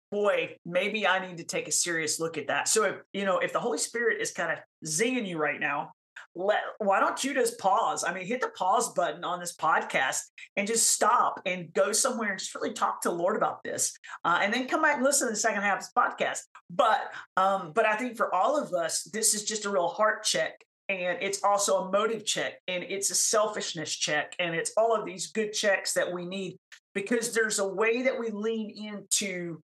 boy, 0.09 0.55
maybe 0.65 1.05
I 1.05 1.27
need 1.27 1.37
to 1.37 1.43
take 1.43 1.67
a 1.67 1.71
serious 1.71 2.19
look 2.19 2.37
at 2.37 2.47
that. 2.47 2.69
So 2.69 2.85
if, 2.85 2.95
you 3.11 3.25
know, 3.25 3.39
if 3.39 3.51
the 3.51 3.59
Holy 3.59 3.77
Spirit 3.77 4.21
is 4.21 4.31
kind 4.31 4.53
of 4.53 4.59
zinging 4.87 5.27
you 5.27 5.37
right 5.37 5.59
now, 5.59 5.91
let 6.33 6.59
why 6.79 6.99
don't 6.99 7.23
you 7.23 7.33
just 7.33 7.57
pause 7.59 8.03
i 8.03 8.13
mean 8.13 8.25
hit 8.25 8.41
the 8.41 8.49
pause 8.57 8.93
button 8.93 9.23
on 9.23 9.39
this 9.39 9.55
podcast 9.55 10.19
and 10.57 10.67
just 10.67 10.87
stop 10.87 11.41
and 11.45 11.71
go 11.73 11.91
somewhere 11.91 12.29
and 12.29 12.39
just 12.39 12.53
really 12.55 12.73
talk 12.73 13.01
to 13.01 13.09
the 13.09 13.15
lord 13.15 13.35
about 13.37 13.63
this 13.63 13.97
uh, 14.25 14.39
and 14.41 14.53
then 14.53 14.67
come 14.67 14.81
back 14.81 14.95
and 14.95 15.03
listen 15.03 15.27
to 15.27 15.33
the 15.33 15.39
second 15.39 15.61
half 15.61 15.77
of 15.77 15.83
this 15.83 15.91
podcast 15.97 16.39
but 16.69 17.11
um 17.37 17.71
but 17.73 17.85
i 17.85 17.95
think 17.95 18.17
for 18.17 18.33
all 18.33 18.61
of 18.61 18.73
us 18.73 19.03
this 19.13 19.33
is 19.33 19.43
just 19.43 19.65
a 19.65 19.69
real 19.69 19.87
heart 19.87 20.23
check 20.23 20.53
and 20.87 21.17
it's 21.21 21.43
also 21.43 21.85
a 21.85 21.91
motive 21.91 22.25
check 22.25 22.53
and 22.67 22.83
it's 22.83 23.09
a 23.09 23.15
selfishness 23.15 23.95
check 23.95 24.35
and 24.39 24.53
it's 24.53 24.71
all 24.77 24.95
of 24.95 25.05
these 25.05 25.27
good 25.27 25.51
checks 25.51 25.93
that 25.93 26.11
we 26.11 26.25
need 26.25 26.57
because 26.93 27.33
there's 27.33 27.59
a 27.59 27.67
way 27.67 28.03
that 28.03 28.19
we 28.19 28.29
lean 28.29 28.69
into 28.69 29.59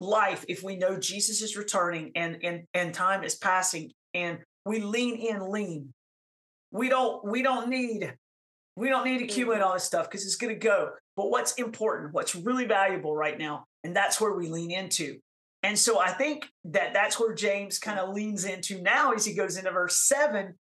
life 0.00 0.44
if 0.48 0.62
we 0.62 0.76
know 0.76 0.98
jesus 0.98 1.42
is 1.42 1.56
returning 1.56 2.10
and 2.14 2.38
and 2.42 2.62
and 2.74 2.94
time 2.94 3.24
is 3.24 3.34
passing 3.34 3.90
and 4.14 4.38
we 4.64 4.80
lean 4.80 5.16
in 5.16 5.50
lean. 5.50 5.92
We 6.70 6.88
don't 6.88 7.24
we 7.24 7.42
don't 7.42 7.68
need 7.68 8.14
we 8.76 8.88
don't 8.88 9.04
need 9.04 9.18
to 9.18 9.24
accumulate 9.24 9.60
all 9.60 9.72
mm. 9.72 9.74
this 9.74 9.84
stuff 9.84 10.08
because 10.08 10.24
it's 10.24 10.36
going 10.36 10.54
to 10.54 10.58
go. 10.58 10.90
But 11.16 11.30
what's 11.30 11.54
important 11.54 12.14
what's 12.14 12.34
really 12.34 12.66
valuable 12.66 13.14
right 13.16 13.38
now 13.38 13.64
and 13.84 13.94
that's 13.94 14.20
where 14.20 14.32
we 14.32 14.48
lean 14.48 14.70
into 14.70 15.18
and 15.62 15.78
so 15.78 16.00
i 16.00 16.10
think 16.10 16.48
that 16.64 16.92
that's 16.92 17.18
where 17.18 17.34
james 17.34 17.78
kind 17.78 17.98
of 17.98 18.14
leans 18.14 18.44
into 18.44 18.80
now 18.80 19.12
as 19.12 19.24
he 19.24 19.34
goes 19.34 19.56
into 19.56 19.70
verse 19.70 20.06
7 20.06 20.54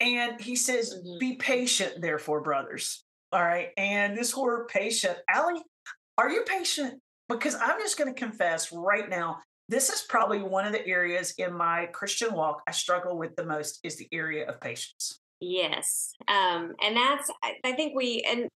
and 0.00 0.40
he 0.40 0.56
says 0.56 0.94
mm-hmm. 0.94 1.18
be 1.18 1.36
patient 1.36 2.00
therefore 2.00 2.40
brothers 2.40 3.04
all 3.32 3.42
right 3.42 3.68
and 3.76 4.16
this 4.16 4.36
word 4.36 4.68
patient 4.68 5.16
Allie, 5.28 5.62
are 6.18 6.30
you 6.30 6.42
patient 6.42 7.00
because 7.28 7.54
i'm 7.56 7.80
just 7.80 7.98
going 7.98 8.12
to 8.12 8.18
confess 8.18 8.72
right 8.72 9.08
now 9.08 9.38
this 9.68 9.88
is 9.88 10.02
probably 10.02 10.42
one 10.42 10.66
of 10.66 10.72
the 10.72 10.86
areas 10.86 11.34
in 11.38 11.52
my 11.54 11.86
Christian 11.86 12.34
walk 12.34 12.62
I 12.68 12.72
struggle 12.72 13.16
with 13.16 13.34
the 13.36 13.44
most 13.44 13.80
is 13.82 13.96
the 13.96 14.08
area 14.12 14.46
of 14.46 14.60
patience. 14.60 15.20
Yes. 15.40 16.12
Um, 16.28 16.74
and 16.82 16.96
that's, 16.96 17.30
I 17.42 17.72
think 17.72 17.94
we, 17.94 18.24
and 18.28 18.48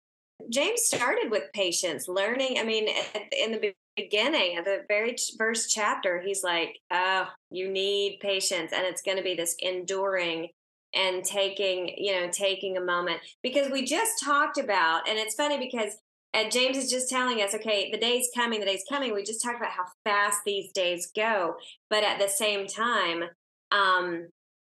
James 0.50 0.82
started 0.82 1.30
with 1.30 1.44
patience, 1.52 2.08
learning. 2.08 2.58
I 2.58 2.64
mean, 2.64 2.88
in 3.32 3.52
the 3.52 3.72
beginning 3.98 4.58
of 4.58 4.64
the 4.64 4.84
very 4.88 5.16
first 5.36 5.70
chapter, 5.70 6.20
he's 6.20 6.42
like, 6.42 6.78
oh, 6.90 7.28
you 7.50 7.70
need 7.70 8.18
patience, 8.20 8.72
and 8.72 8.86
it's 8.86 9.02
going 9.02 9.16
to 9.16 9.22
be 9.22 9.34
this 9.34 9.56
enduring 9.60 10.48
and 10.94 11.22
taking 11.22 11.92
you 11.98 12.18
know 12.18 12.30
taking 12.32 12.78
a 12.78 12.80
moment 12.80 13.20
because 13.42 13.70
we 13.70 13.84
just 13.84 14.24
talked 14.24 14.56
about 14.56 15.06
and 15.06 15.18
it's 15.18 15.34
funny 15.34 15.58
because 15.58 15.98
and 16.34 16.52
James 16.52 16.76
is 16.76 16.90
just 16.90 17.08
telling 17.08 17.40
us, 17.40 17.54
okay, 17.54 17.90
the 17.90 17.98
day's 17.98 18.28
coming, 18.34 18.60
the 18.60 18.66
day's 18.66 18.84
coming. 18.88 19.14
We 19.14 19.24
just 19.24 19.42
talked 19.42 19.56
about 19.56 19.72
how 19.72 19.84
fast 20.04 20.40
these 20.44 20.70
days 20.72 21.10
go, 21.16 21.54
but 21.88 22.04
at 22.04 22.18
the 22.18 22.28
same 22.28 22.66
time, 22.66 23.24
um, 23.72 24.28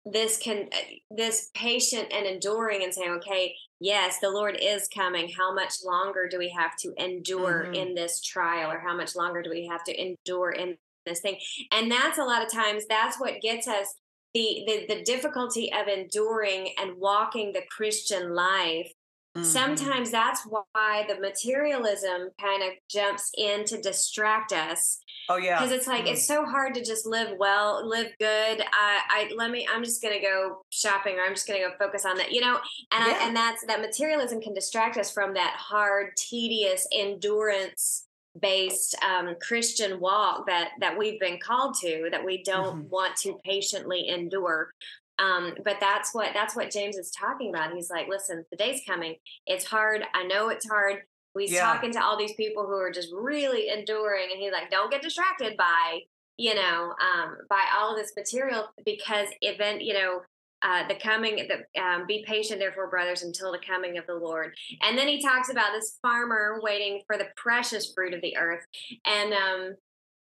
this 0.06 0.38
can 0.38 0.68
uh, 0.72 0.76
this 1.10 1.50
patient 1.54 2.12
and 2.12 2.26
enduring 2.26 2.84
and 2.84 2.94
saying, 2.94 3.10
okay, 3.10 3.54
yes, 3.80 4.18
the 4.20 4.30
Lord 4.30 4.56
is 4.60 4.88
coming. 4.88 5.30
How 5.36 5.52
much 5.52 5.74
longer 5.84 6.28
do 6.28 6.38
we 6.38 6.50
have 6.56 6.76
to 6.78 6.94
endure 6.96 7.64
mm-hmm. 7.64 7.74
in 7.74 7.94
this 7.94 8.22
trial, 8.22 8.70
or 8.70 8.78
how 8.78 8.96
much 8.96 9.16
longer 9.16 9.42
do 9.42 9.50
we 9.50 9.66
have 9.66 9.82
to 9.84 10.00
endure 10.00 10.50
in 10.50 10.78
this 11.04 11.20
thing? 11.20 11.38
And 11.72 11.90
that's 11.90 12.18
a 12.18 12.24
lot 12.24 12.44
of 12.44 12.52
times 12.52 12.84
that's 12.88 13.18
what 13.18 13.40
gets 13.42 13.66
us 13.66 13.94
the, 14.32 14.64
the, 14.66 14.94
the 14.94 15.02
difficulty 15.02 15.72
of 15.72 15.88
enduring 15.88 16.70
and 16.78 16.98
walking 16.98 17.52
the 17.52 17.62
Christian 17.70 18.34
life. 18.34 18.92
Mm-hmm. 19.36 19.44
Sometimes 19.44 20.10
that's 20.10 20.46
why 20.46 21.04
the 21.08 21.20
materialism 21.20 22.30
kind 22.40 22.62
of 22.62 22.70
jumps 22.88 23.30
in 23.36 23.64
to 23.66 23.80
distract 23.80 24.52
us. 24.52 24.98
Oh 25.28 25.36
yeah, 25.36 25.58
because 25.58 25.72
it's 25.72 25.86
like 25.86 26.04
mm. 26.06 26.12
it's 26.12 26.26
so 26.26 26.46
hard 26.46 26.72
to 26.74 26.84
just 26.84 27.04
live 27.04 27.36
well, 27.38 27.86
live 27.86 28.08
good. 28.18 28.60
I, 28.60 29.00
I 29.10 29.30
let 29.36 29.50
me. 29.50 29.68
I'm 29.70 29.84
just 29.84 30.02
gonna 30.02 30.20
go 30.20 30.64
shopping, 30.70 31.16
or 31.16 31.22
I'm 31.22 31.34
just 31.34 31.46
gonna 31.46 31.60
go 31.60 31.72
focus 31.78 32.06
on 32.06 32.16
that. 32.16 32.32
You 32.32 32.40
know, 32.40 32.58
and 32.92 33.04
yeah. 33.06 33.18
I, 33.20 33.26
and 33.26 33.36
that's 33.36 33.64
that 33.66 33.80
materialism 33.80 34.40
can 34.40 34.54
distract 34.54 34.96
us 34.96 35.10
from 35.10 35.34
that 35.34 35.54
hard, 35.58 36.16
tedious 36.16 36.88
endurance 36.92 38.06
based 38.40 38.96
um, 39.02 39.34
Christian 39.40 40.00
walk 40.00 40.46
that 40.46 40.70
that 40.80 40.96
we've 40.96 41.20
been 41.20 41.38
called 41.38 41.74
to 41.80 42.08
that 42.10 42.24
we 42.24 42.42
don't 42.42 42.84
mm-hmm. 42.84 42.90
want 42.90 43.16
to 43.16 43.38
patiently 43.44 44.08
endure. 44.08 44.70
Um, 45.18 45.54
but 45.64 45.76
that's 45.80 46.14
what 46.14 46.30
that's 46.34 46.54
what 46.54 46.70
James 46.70 46.96
is 46.96 47.10
talking 47.10 47.50
about. 47.50 47.72
He's 47.72 47.90
like, 47.90 48.08
listen, 48.08 48.44
the 48.50 48.56
day's 48.56 48.82
coming. 48.86 49.16
It's 49.46 49.64
hard. 49.64 50.02
I 50.14 50.24
know 50.24 50.48
it's 50.48 50.68
hard. 50.68 51.02
He's 51.38 51.52
yeah. 51.52 51.60
talking 51.60 51.92
to 51.92 52.02
all 52.02 52.16
these 52.16 52.34
people 52.34 52.64
who 52.64 52.74
are 52.74 52.90
just 52.90 53.12
really 53.12 53.68
enduring, 53.68 54.28
and 54.32 54.40
he's 54.40 54.52
like, 54.52 54.70
don't 54.70 54.90
get 54.90 55.02
distracted 55.02 55.56
by 55.56 56.00
you 56.36 56.54
know 56.54 56.94
um, 57.00 57.36
by 57.48 57.64
all 57.76 57.92
of 57.92 57.96
this 57.96 58.12
material 58.16 58.68
because 58.84 59.28
event 59.40 59.82
you 59.82 59.94
know 59.94 60.20
uh, 60.62 60.88
the 60.88 60.94
coming, 60.94 61.48
the, 61.48 61.80
um, 61.80 62.06
be 62.06 62.24
patient, 62.26 62.58
therefore, 62.58 62.88
brothers, 62.88 63.22
until 63.22 63.52
the 63.52 63.58
coming 63.58 63.98
of 63.98 64.06
the 64.06 64.14
Lord. 64.14 64.54
And 64.82 64.96
then 64.96 65.06
he 65.06 65.20
talks 65.22 65.50
about 65.50 65.72
this 65.72 65.98
farmer 66.00 66.58
waiting 66.62 67.02
for 67.06 67.18
the 67.18 67.28
precious 67.36 67.92
fruit 67.92 68.14
of 68.14 68.22
the 68.22 68.36
earth. 68.36 68.64
And 69.04 69.32
um, 69.32 69.74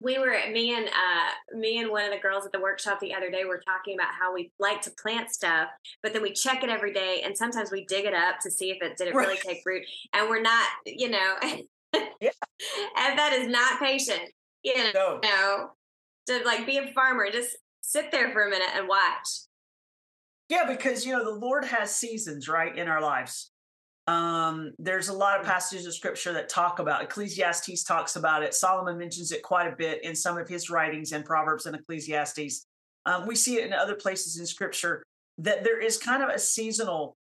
we 0.00 0.18
were, 0.18 0.34
me 0.52 0.74
and 0.76 0.86
uh, 0.88 1.56
me 1.56 1.78
and 1.78 1.90
one 1.90 2.04
of 2.04 2.12
the 2.12 2.20
girls 2.20 2.46
at 2.46 2.52
the 2.52 2.60
workshop 2.60 3.00
the 3.00 3.14
other 3.14 3.30
day 3.30 3.44
were 3.44 3.60
talking 3.66 3.94
about 3.94 4.14
how 4.18 4.32
we 4.32 4.52
like 4.58 4.80
to 4.82 4.90
plant 5.02 5.30
stuff, 5.30 5.68
but 6.02 6.12
then 6.12 6.22
we 6.22 6.32
check 6.32 6.62
it 6.62 6.70
every 6.70 6.92
day, 6.92 7.22
and 7.24 7.36
sometimes 7.36 7.70
we 7.70 7.84
dig 7.86 8.04
it 8.04 8.14
up 8.14 8.40
to 8.40 8.50
see 8.50 8.70
if 8.70 8.82
it 8.82 8.96
did 8.96 9.08
it 9.08 9.14
really 9.14 9.36
take 9.36 9.62
root, 9.66 9.84
and 10.12 10.28
we're 10.28 10.42
not, 10.42 10.66
you 10.86 11.10
know, 11.10 11.36
yeah. 11.42 11.50
and 12.98 13.18
that 13.18 13.32
is 13.32 13.48
not 13.48 13.80
patient. 13.80 14.22
You 14.62 14.76
know, 14.76 14.90
no. 14.94 15.20
you 15.22 15.28
know, 15.28 15.70
to 16.26 16.44
like 16.44 16.66
be 16.66 16.78
a 16.78 16.92
farmer, 16.92 17.30
just 17.30 17.56
sit 17.80 18.10
there 18.10 18.32
for 18.32 18.46
a 18.46 18.50
minute 18.50 18.68
and 18.74 18.88
watch 18.88 19.48
yeah, 20.48 20.64
because 20.66 21.04
you 21.04 21.12
know 21.12 21.24
the 21.24 21.38
Lord 21.38 21.64
has 21.66 21.94
seasons, 21.94 22.48
right, 22.48 22.76
in 22.76 22.88
our 22.88 23.02
lives. 23.02 23.50
Um, 24.08 24.72
there's 24.78 25.10
a 25.10 25.12
lot 25.12 25.38
of 25.38 25.44
mm. 25.44 25.50
passages 25.50 25.84
of 25.84 25.94
scripture 25.94 26.32
that 26.32 26.48
talk 26.48 26.78
about 26.78 27.02
Ecclesiastes 27.02 27.84
talks 27.84 28.16
about 28.16 28.42
it. 28.42 28.54
Solomon 28.54 28.96
mentions 28.96 29.32
it 29.32 29.42
quite 29.42 29.70
a 29.70 29.76
bit 29.76 30.02
in 30.02 30.16
some 30.16 30.38
of 30.38 30.48
his 30.48 30.70
writings 30.70 31.12
in 31.12 31.22
Proverbs 31.22 31.66
and 31.66 31.76
Ecclesiastes. 31.76 32.64
Um, 33.04 33.26
we 33.26 33.36
see 33.36 33.58
it 33.58 33.66
in 33.66 33.74
other 33.74 33.94
places 33.94 34.38
in 34.38 34.46
scripture 34.46 35.02
that 35.36 35.62
there 35.62 35.78
is 35.78 35.98
kind 35.98 36.22
of 36.22 36.30
a 36.30 36.38
seasonal 36.38 37.16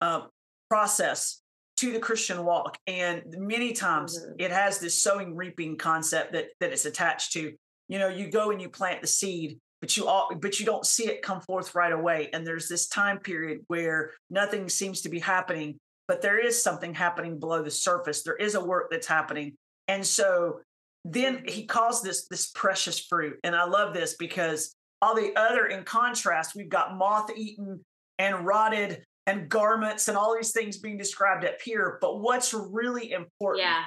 uh, 0.00 0.22
process 0.68 1.40
to 1.76 1.92
the 1.92 2.00
Christian 2.00 2.44
walk, 2.44 2.78
and 2.88 3.22
many 3.38 3.72
times 3.72 4.18
mm-hmm. 4.18 4.32
it 4.38 4.50
has 4.50 4.80
this 4.80 5.00
sowing 5.00 5.36
reaping 5.36 5.76
concept 5.76 6.32
that 6.32 6.46
that 6.60 6.72
it's 6.72 6.84
attached 6.84 7.32
to. 7.32 7.52
You 7.88 7.98
know, 7.98 8.08
you 8.08 8.28
go 8.28 8.50
and 8.50 8.60
you 8.60 8.68
plant 8.68 9.02
the 9.02 9.06
seed, 9.06 9.58
but 9.80 9.96
you 9.96 10.08
all 10.08 10.30
but 10.40 10.58
you 10.58 10.66
don't 10.66 10.86
see 10.86 11.06
it 11.06 11.22
come 11.22 11.40
forth 11.42 11.74
right 11.74 11.92
away 11.92 12.30
and 12.32 12.46
there's 12.46 12.68
this 12.68 12.88
time 12.88 13.18
period 13.18 13.60
where 13.66 14.12
nothing 14.30 14.68
seems 14.68 15.02
to 15.02 15.08
be 15.08 15.18
happening 15.18 15.78
but 16.08 16.22
there 16.22 16.38
is 16.38 16.62
something 16.62 16.94
happening 16.94 17.38
below 17.38 17.62
the 17.62 17.70
surface 17.70 18.22
there 18.22 18.36
is 18.36 18.54
a 18.54 18.64
work 18.64 18.88
that's 18.90 19.06
happening 19.06 19.54
and 19.88 20.04
so 20.04 20.60
then 21.04 21.42
he 21.46 21.66
calls 21.66 22.02
this 22.02 22.26
this 22.28 22.50
precious 22.54 22.98
fruit 22.98 23.38
and 23.44 23.54
i 23.54 23.64
love 23.64 23.94
this 23.94 24.16
because 24.16 24.74
all 25.02 25.14
the 25.14 25.32
other 25.36 25.66
in 25.66 25.84
contrast 25.84 26.54
we've 26.54 26.68
got 26.68 26.96
moth 26.96 27.30
eaten 27.36 27.80
and 28.18 28.46
rotted 28.46 29.02
and 29.26 29.48
garments 29.48 30.08
and 30.08 30.16
all 30.16 30.34
these 30.34 30.52
things 30.52 30.78
being 30.78 30.98
described 30.98 31.44
up 31.44 31.60
here 31.62 31.98
but 32.00 32.20
what's 32.20 32.54
really 32.54 33.12
important 33.12 33.64
yeah. 33.64 33.84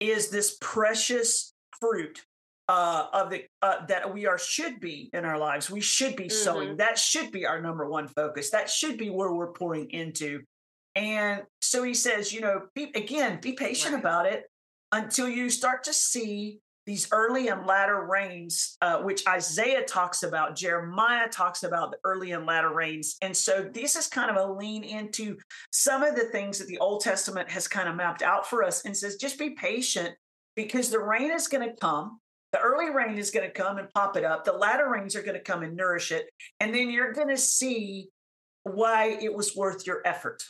is 0.00 0.30
this 0.30 0.56
precious 0.60 1.52
fruit 1.80 2.24
uh, 2.70 3.06
of 3.12 3.30
the 3.30 3.44
uh, 3.62 3.84
that 3.86 4.14
we 4.14 4.26
are 4.28 4.38
should 4.38 4.78
be 4.78 5.10
in 5.12 5.24
our 5.24 5.36
lives. 5.36 5.68
We 5.68 5.80
should 5.80 6.14
be 6.14 6.24
mm-hmm. 6.24 6.44
sowing. 6.44 6.76
That 6.76 6.96
should 6.96 7.32
be 7.32 7.44
our 7.44 7.60
number 7.60 7.88
one 7.90 8.06
focus. 8.06 8.50
That 8.50 8.70
should 8.70 8.96
be 8.96 9.10
where 9.10 9.32
we're 9.32 9.52
pouring 9.52 9.90
into. 9.90 10.42
And 10.94 11.42
so 11.70 11.84
he 11.84 11.94
says, 11.94 12.32
you 12.32 12.40
know, 12.40 12.62
be, 12.74 12.90
again, 12.96 13.38
be 13.40 13.52
patient 13.52 13.94
right. 13.94 14.00
about 14.00 14.26
it 14.26 14.50
until 14.90 15.28
you 15.28 15.48
start 15.48 15.84
to 15.84 15.92
see 15.92 16.58
these 16.84 17.06
early 17.12 17.46
and 17.46 17.64
latter 17.64 18.08
rains, 18.10 18.76
uh, 18.82 19.02
which 19.02 19.24
Isaiah 19.28 19.84
talks 19.84 20.24
about, 20.24 20.56
Jeremiah 20.56 21.28
talks 21.28 21.62
about 21.62 21.92
the 21.92 21.98
early 22.02 22.32
and 22.32 22.44
latter 22.44 22.74
rains. 22.74 23.14
And 23.22 23.36
so 23.36 23.70
this 23.72 23.94
is 23.94 24.08
kind 24.08 24.36
of 24.36 24.36
a 24.36 24.52
lean 24.52 24.82
into 24.82 25.36
some 25.70 26.02
of 26.02 26.16
the 26.16 26.24
things 26.24 26.58
that 26.58 26.66
the 26.66 26.78
Old 26.78 27.02
Testament 27.02 27.48
has 27.48 27.68
kind 27.68 27.88
of 27.88 27.94
mapped 27.94 28.22
out 28.22 28.50
for 28.50 28.64
us 28.64 28.84
and 28.84 28.96
says, 28.96 29.14
just 29.14 29.38
be 29.38 29.50
patient 29.50 30.16
because 30.56 30.90
the 30.90 30.98
rain 30.98 31.30
is 31.30 31.46
going 31.46 31.68
to 31.68 31.76
come. 31.76 32.18
The 32.50 32.58
early 32.58 32.90
rain 32.90 33.16
is 33.16 33.30
going 33.30 33.46
to 33.46 33.52
come 33.52 33.78
and 33.78 33.88
pop 33.94 34.16
it 34.16 34.24
up. 34.24 34.44
The 34.44 34.54
latter 34.54 34.90
rains 34.90 35.14
are 35.14 35.22
going 35.22 35.38
to 35.38 35.40
come 35.40 35.62
and 35.62 35.76
nourish 35.76 36.10
it. 36.10 36.28
And 36.58 36.74
then 36.74 36.90
you're 36.90 37.12
going 37.12 37.28
to 37.28 37.38
see 37.38 38.08
why 38.64 39.18
it 39.22 39.32
was 39.32 39.54
worth 39.54 39.86
your 39.86 40.02
effort. 40.04 40.42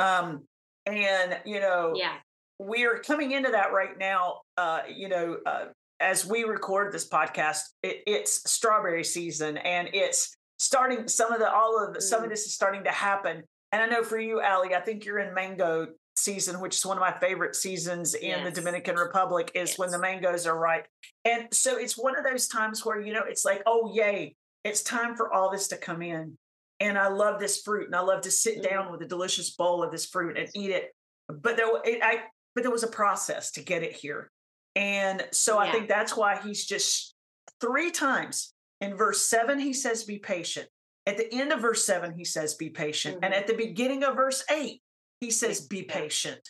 Um, 0.00 0.44
and, 0.86 1.38
you 1.44 1.60
know, 1.60 1.92
yeah. 1.94 2.14
we're 2.58 3.00
coming 3.00 3.32
into 3.32 3.50
that 3.50 3.72
right 3.72 3.98
now. 3.98 4.40
Uh, 4.56 4.80
you 4.88 5.08
know, 5.08 5.38
uh, 5.46 5.66
as 6.00 6.24
we 6.24 6.44
record 6.44 6.92
this 6.92 7.08
podcast, 7.08 7.60
it, 7.82 8.02
it's 8.06 8.50
strawberry 8.50 9.04
season 9.04 9.58
and 9.58 9.88
it's 9.92 10.34
starting 10.58 11.06
some 11.08 11.32
of 11.32 11.38
the 11.38 11.50
all 11.50 11.84
of 11.84 11.92
the, 11.92 12.00
mm. 12.00 12.02
some 12.02 12.20
of 12.20 12.26
mm. 12.26 12.30
this 12.30 12.46
is 12.46 12.54
starting 12.54 12.84
to 12.84 12.90
happen. 12.90 13.42
And 13.72 13.82
I 13.82 13.86
know 13.86 14.02
for 14.02 14.18
you, 14.18 14.40
Ali, 14.40 14.74
I 14.74 14.80
think 14.80 15.04
you're 15.04 15.20
in 15.20 15.34
mango 15.34 15.88
season, 16.16 16.60
which 16.60 16.76
is 16.76 16.84
one 16.84 16.96
of 16.96 17.00
my 17.00 17.16
favorite 17.20 17.54
seasons 17.54 18.14
in 18.14 18.28
yes. 18.30 18.44
the 18.44 18.60
Dominican 18.60 18.96
Republic, 18.96 19.52
is 19.54 19.70
yes. 19.70 19.78
when 19.78 19.90
the 19.90 19.98
mangoes 19.98 20.46
are 20.46 20.58
ripe. 20.58 20.86
And 21.24 21.46
so 21.52 21.78
it's 21.78 21.96
one 21.96 22.18
of 22.18 22.24
those 22.24 22.48
times 22.48 22.84
where, 22.84 23.00
you 23.00 23.12
know, 23.12 23.22
it's 23.26 23.44
like, 23.44 23.62
oh, 23.66 23.92
yay, 23.94 24.34
it's 24.64 24.82
time 24.82 25.14
for 25.16 25.32
all 25.32 25.50
this 25.50 25.68
to 25.68 25.76
come 25.76 26.02
in. 26.02 26.36
And 26.80 26.98
I 26.98 27.08
love 27.08 27.38
this 27.38 27.60
fruit 27.62 27.86
and 27.86 27.94
I 27.94 28.00
love 28.00 28.22
to 28.22 28.30
sit 28.30 28.62
mm-hmm. 28.62 28.74
down 28.74 28.92
with 28.92 29.02
a 29.02 29.06
delicious 29.06 29.50
bowl 29.50 29.82
of 29.82 29.92
this 29.92 30.06
fruit 30.06 30.38
and 30.38 30.48
eat 30.54 30.70
it. 30.70 30.94
But 31.28 31.56
there, 31.56 31.68
it, 31.84 32.00
I, 32.02 32.22
but 32.54 32.62
there 32.62 32.70
was 32.70 32.82
a 32.82 32.88
process 32.88 33.52
to 33.52 33.62
get 33.62 33.82
it 33.82 33.92
here. 33.92 34.30
And 34.74 35.24
so 35.32 35.62
yeah. 35.62 35.68
I 35.68 35.72
think 35.72 35.88
that's 35.88 36.16
why 36.16 36.40
he's 36.42 36.64
just 36.64 37.14
three 37.60 37.90
times 37.90 38.54
in 38.80 38.96
verse 38.96 39.26
seven, 39.26 39.58
he 39.58 39.72
says, 39.72 40.04
be 40.04 40.18
patient. 40.18 40.66
At 41.06 41.16
the 41.16 41.32
end 41.34 41.52
of 41.52 41.60
verse 41.60 41.84
seven, 41.84 42.14
he 42.16 42.24
says, 42.24 42.54
be 42.54 42.70
patient. 42.70 43.16
Mm-hmm. 43.16 43.24
And 43.24 43.34
at 43.34 43.46
the 43.46 43.54
beginning 43.54 44.04
of 44.04 44.16
verse 44.16 44.42
eight, 44.50 44.80
he 45.20 45.30
says, 45.30 45.66
be 45.66 45.82
patient. 45.82 46.40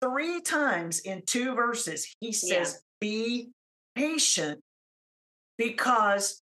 Three 0.00 0.40
times 0.40 1.00
in 1.00 1.22
two 1.26 1.54
verses, 1.54 2.14
he 2.20 2.32
says, 2.32 2.74
yeah. 2.74 2.78
be 3.00 3.48
patient 3.94 4.60
because 5.58 6.42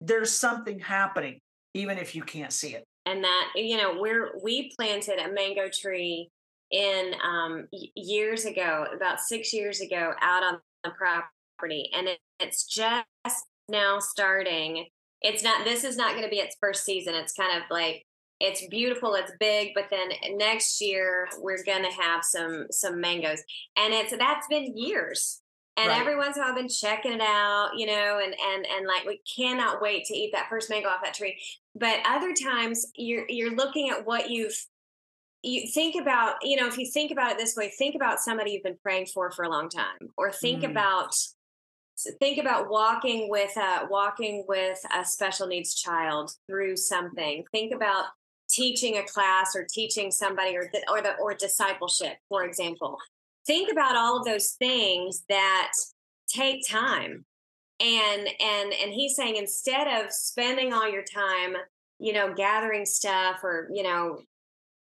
there's 0.00 0.32
something 0.32 0.78
happening, 0.78 1.40
even 1.74 1.98
if 1.98 2.14
you 2.14 2.22
can't 2.22 2.52
see 2.52 2.74
it. 2.74 2.84
And 3.06 3.24
that, 3.24 3.48
you 3.54 3.76
know, 3.76 3.96
we're, 3.98 4.32
we 4.42 4.72
planted 4.76 5.18
a 5.18 5.32
mango 5.32 5.68
tree 5.68 6.30
in 6.70 7.12
um, 7.22 7.68
years 7.96 8.44
ago, 8.44 8.86
about 8.94 9.20
six 9.20 9.52
years 9.52 9.80
ago, 9.80 10.12
out 10.20 10.42
on 10.42 10.58
the 10.84 10.90
property. 10.90 11.90
And 11.96 12.08
it, 12.08 12.18
it's 12.38 12.64
just 12.64 13.04
now 13.68 13.98
starting. 13.98 14.86
It's 15.20 15.42
not, 15.42 15.64
this 15.64 15.84
is 15.84 15.96
not 15.96 16.12
going 16.12 16.24
to 16.24 16.30
be 16.30 16.38
its 16.38 16.56
first 16.60 16.84
season. 16.84 17.14
It's 17.14 17.32
kind 17.32 17.56
of 17.56 17.64
like 17.70 18.04
it's 18.42 18.66
beautiful 18.66 19.14
it's 19.14 19.32
big 19.38 19.70
but 19.72 19.84
then 19.88 20.08
next 20.36 20.80
year 20.80 21.28
we're 21.40 21.62
gonna 21.64 21.92
have 21.92 22.24
some 22.24 22.66
some 22.70 23.00
mangoes 23.00 23.42
and 23.76 23.94
it's 23.94 24.14
that's 24.18 24.48
been 24.48 24.76
years 24.76 25.40
and 25.76 25.88
right. 25.88 26.00
every 26.00 26.16
once 26.16 26.36
in 26.36 26.42
a 26.42 26.44
while 26.44 26.50
i've 26.50 26.58
been 26.58 26.68
checking 26.68 27.12
it 27.12 27.20
out 27.20 27.70
you 27.76 27.86
know 27.86 28.20
and 28.22 28.34
and 28.34 28.66
and 28.66 28.86
like 28.86 29.06
we 29.06 29.20
cannot 29.36 29.80
wait 29.80 30.04
to 30.04 30.14
eat 30.14 30.32
that 30.32 30.48
first 30.50 30.68
mango 30.68 30.88
off 30.88 31.04
that 31.04 31.14
tree 31.14 31.40
but 31.74 31.98
other 32.06 32.32
times 32.32 32.86
you're 32.94 33.24
you're 33.28 33.54
looking 33.54 33.90
at 33.90 34.06
what 34.06 34.30
you've 34.30 34.56
you 35.42 35.66
think 35.72 36.00
about 36.00 36.36
you 36.42 36.56
know 36.56 36.66
if 36.66 36.78
you 36.78 36.88
think 36.90 37.10
about 37.10 37.32
it 37.32 37.38
this 37.38 37.56
way 37.56 37.72
think 37.76 37.94
about 37.94 38.20
somebody 38.20 38.52
you've 38.52 38.62
been 38.62 38.78
praying 38.82 39.06
for 39.06 39.30
for 39.30 39.44
a 39.44 39.48
long 39.48 39.68
time 39.68 40.08
or 40.16 40.30
think 40.30 40.62
mm. 40.62 40.70
about 40.70 41.14
think 42.20 42.38
about 42.38 42.68
walking 42.68 43.28
with 43.28 43.56
a 43.56 43.86
walking 43.90 44.44
with 44.48 44.78
a 44.96 45.04
special 45.04 45.46
needs 45.46 45.74
child 45.74 46.32
through 46.46 46.76
something. 46.76 47.44
Think 47.52 47.74
about 47.74 48.06
teaching 48.50 48.98
a 48.98 49.04
class 49.04 49.54
or 49.56 49.66
teaching 49.68 50.10
somebody 50.10 50.56
or 50.56 50.68
the, 50.72 50.82
or 50.90 51.00
the 51.00 51.14
or 51.20 51.34
discipleship 51.34 52.16
for 52.28 52.44
example. 52.44 52.98
Think 53.46 53.70
about 53.70 53.96
all 53.96 54.18
of 54.18 54.24
those 54.24 54.52
things 54.52 55.24
that 55.28 55.72
take 56.28 56.66
time 56.68 57.24
and 57.82 58.28
and 58.40 58.72
and 58.72 58.92
he's 58.92 59.16
saying 59.16 59.36
instead 59.36 59.88
of 59.88 60.12
spending 60.12 60.72
all 60.72 60.90
your 60.90 61.02
time 61.02 61.56
you 61.98 62.12
know 62.12 62.32
gathering 62.32 62.86
stuff 62.86 63.42
or 63.42 63.68
you 63.72 63.82
know 63.82 64.18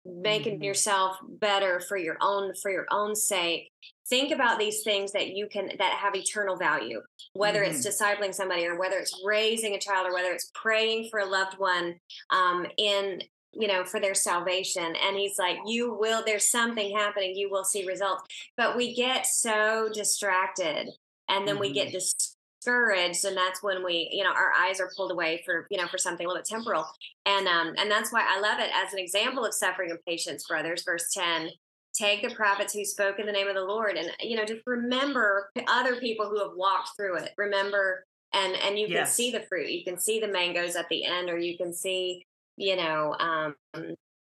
making 0.04 0.54
mm-hmm. 0.54 0.64
yourself 0.64 1.16
better 1.22 1.80
for 1.80 1.96
your 1.96 2.16
own 2.20 2.52
for 2.54 2.70
your 2.70 2.86
own 2.90 3.14
sake 3.14 3.70
think 4.08 4.32
about 4.32 4.58
these 4.58 4.82
things 4.82 5.12
that 5.12 5.28
you 5.30 5.46
can 5.46 5.70
that 5.78 5.92
have 5.92 6.14
eternal 6.16 6.56
value 6.56 7.00
whether 7.34 7.62
mm-hmm. 7.62 7.74
it's 7.74 7.86
discipling 7.86 8.34
somebody 8.34 8.66
or 8.66 8.78
whether 8.78 8.98
it's 8.98 9.20
raising 9.24 9.74
a 9.74 9.78
child 9.78 10.06
or 10.06 10.14
whether 10.14 10.32
it's 10.32 10.50
praying 10.54 11.08
for 11.10 11.20
a 11.20 11.26
loved 11.26 11.58
one 11.58 11.94
um, 12.30 12.66
in 12.78 13.20
you 13.52 13.68
know 13.68 13.84
for 13.84 14.00
their 14.00 14.14
salvation 14.14 14.94
and 15.06 15.16
he's 15.16 15.38
like 15.38 15.58
you 15.66 15.94
will 15.94 16.22
there's 16.24 16.50
something 16.50 16.96
happening 16.96 17.34
you 17.34 17.50
will 17.50 17.64
see 17.64 17.86
results 17.86 18.22
but 18.56 18.76
we 18.76 18.94
get 18.94 19.26
so 19.26 19.88
distracted 19.92 20.88
and 21.28 21.46
then 21.46 21.54
mm-hmm. 21.54 21.62
we 21.62 21.72
get 21.72 21.92
dis- 21.92 22.14
mm-hmm 22.14 22.37
discouraged 22.68 23.24
and 23.24 23.36
that's 23.36 23.62
when 23.62 23.84
we 23.84 24.08
you 24.12 24.22
know 24.22 24.30
our 24.30 24.52
eyes 24.52 24.80
are 24.80 24.90
pulled 24.96 25.10
away 25.10 25.42
for 25.44 25.66
you 25.70 25.78
know 25.78 25.86
for 25.88 25.98
something 25.98 26.26
a 26.26 26.28
little 26.28 26.40
bit 26.40 26.48
temporal. 26.48 26.84
And 27.26 27.46
um 27.46 27.74
and 27.78 27.90
that's 27.90 28.12
why 28.12 28.24
i 28.28 28.40
love 28.40 28.58
it 28.58 28.70
as 28.74 28.92
an 28.92 28.98
example 28.98 29.44
of 29.44 29.54
suffering 29.54 29.90
and 29.90 30.00
patience 30.06 30.46
brothers. 30.46 30.84
Verse 30.84 31.12
10 31.12 31.50
take 31.94 32.22
the 32.22 32.34
prophets 32.34 32.74
who 32.74 32.84
spoke 32.84 33.18
in 33.18 33.26
the 33.26 33.32
name 33.32 33.48
of 33.48 33.54
the 33.54 33.64
lord 33.64 33.96
and 33.96 34.10
you 34.20 34.36
know 34.36 34.44
just 34.44 34.60
remember 34.66 35.50
other 35.68 35.96
people 35.96 36.28
who 36.28 36.38
have 36.38 36.56
walked 36.56 36.90
through 36.96 37.16
it. 37.16 37.32
Remember 37.36 38.04
and 38.32 38.54
and 38.56 38.78
you 38.78 38.86
can 38.86 38.96
yes. 38.96 39.14
see 39.14 39.30
the 39.30 39.40
fruit. 39.40 39.70
You 39.70 39.84
can 39.84 39.98
see 39.98 40.20
the 40.20 40.28
mangoes 40.28 40.76
at 40.76 40.88
the 40.88 41.04
end 41.04 41.30
or 41.30 41.38
you 41.38 41.56
can 41.56 41.72
see 41.72 42.24
you 42.56 42.76
know 42.76 43.14
um 43.18 43.54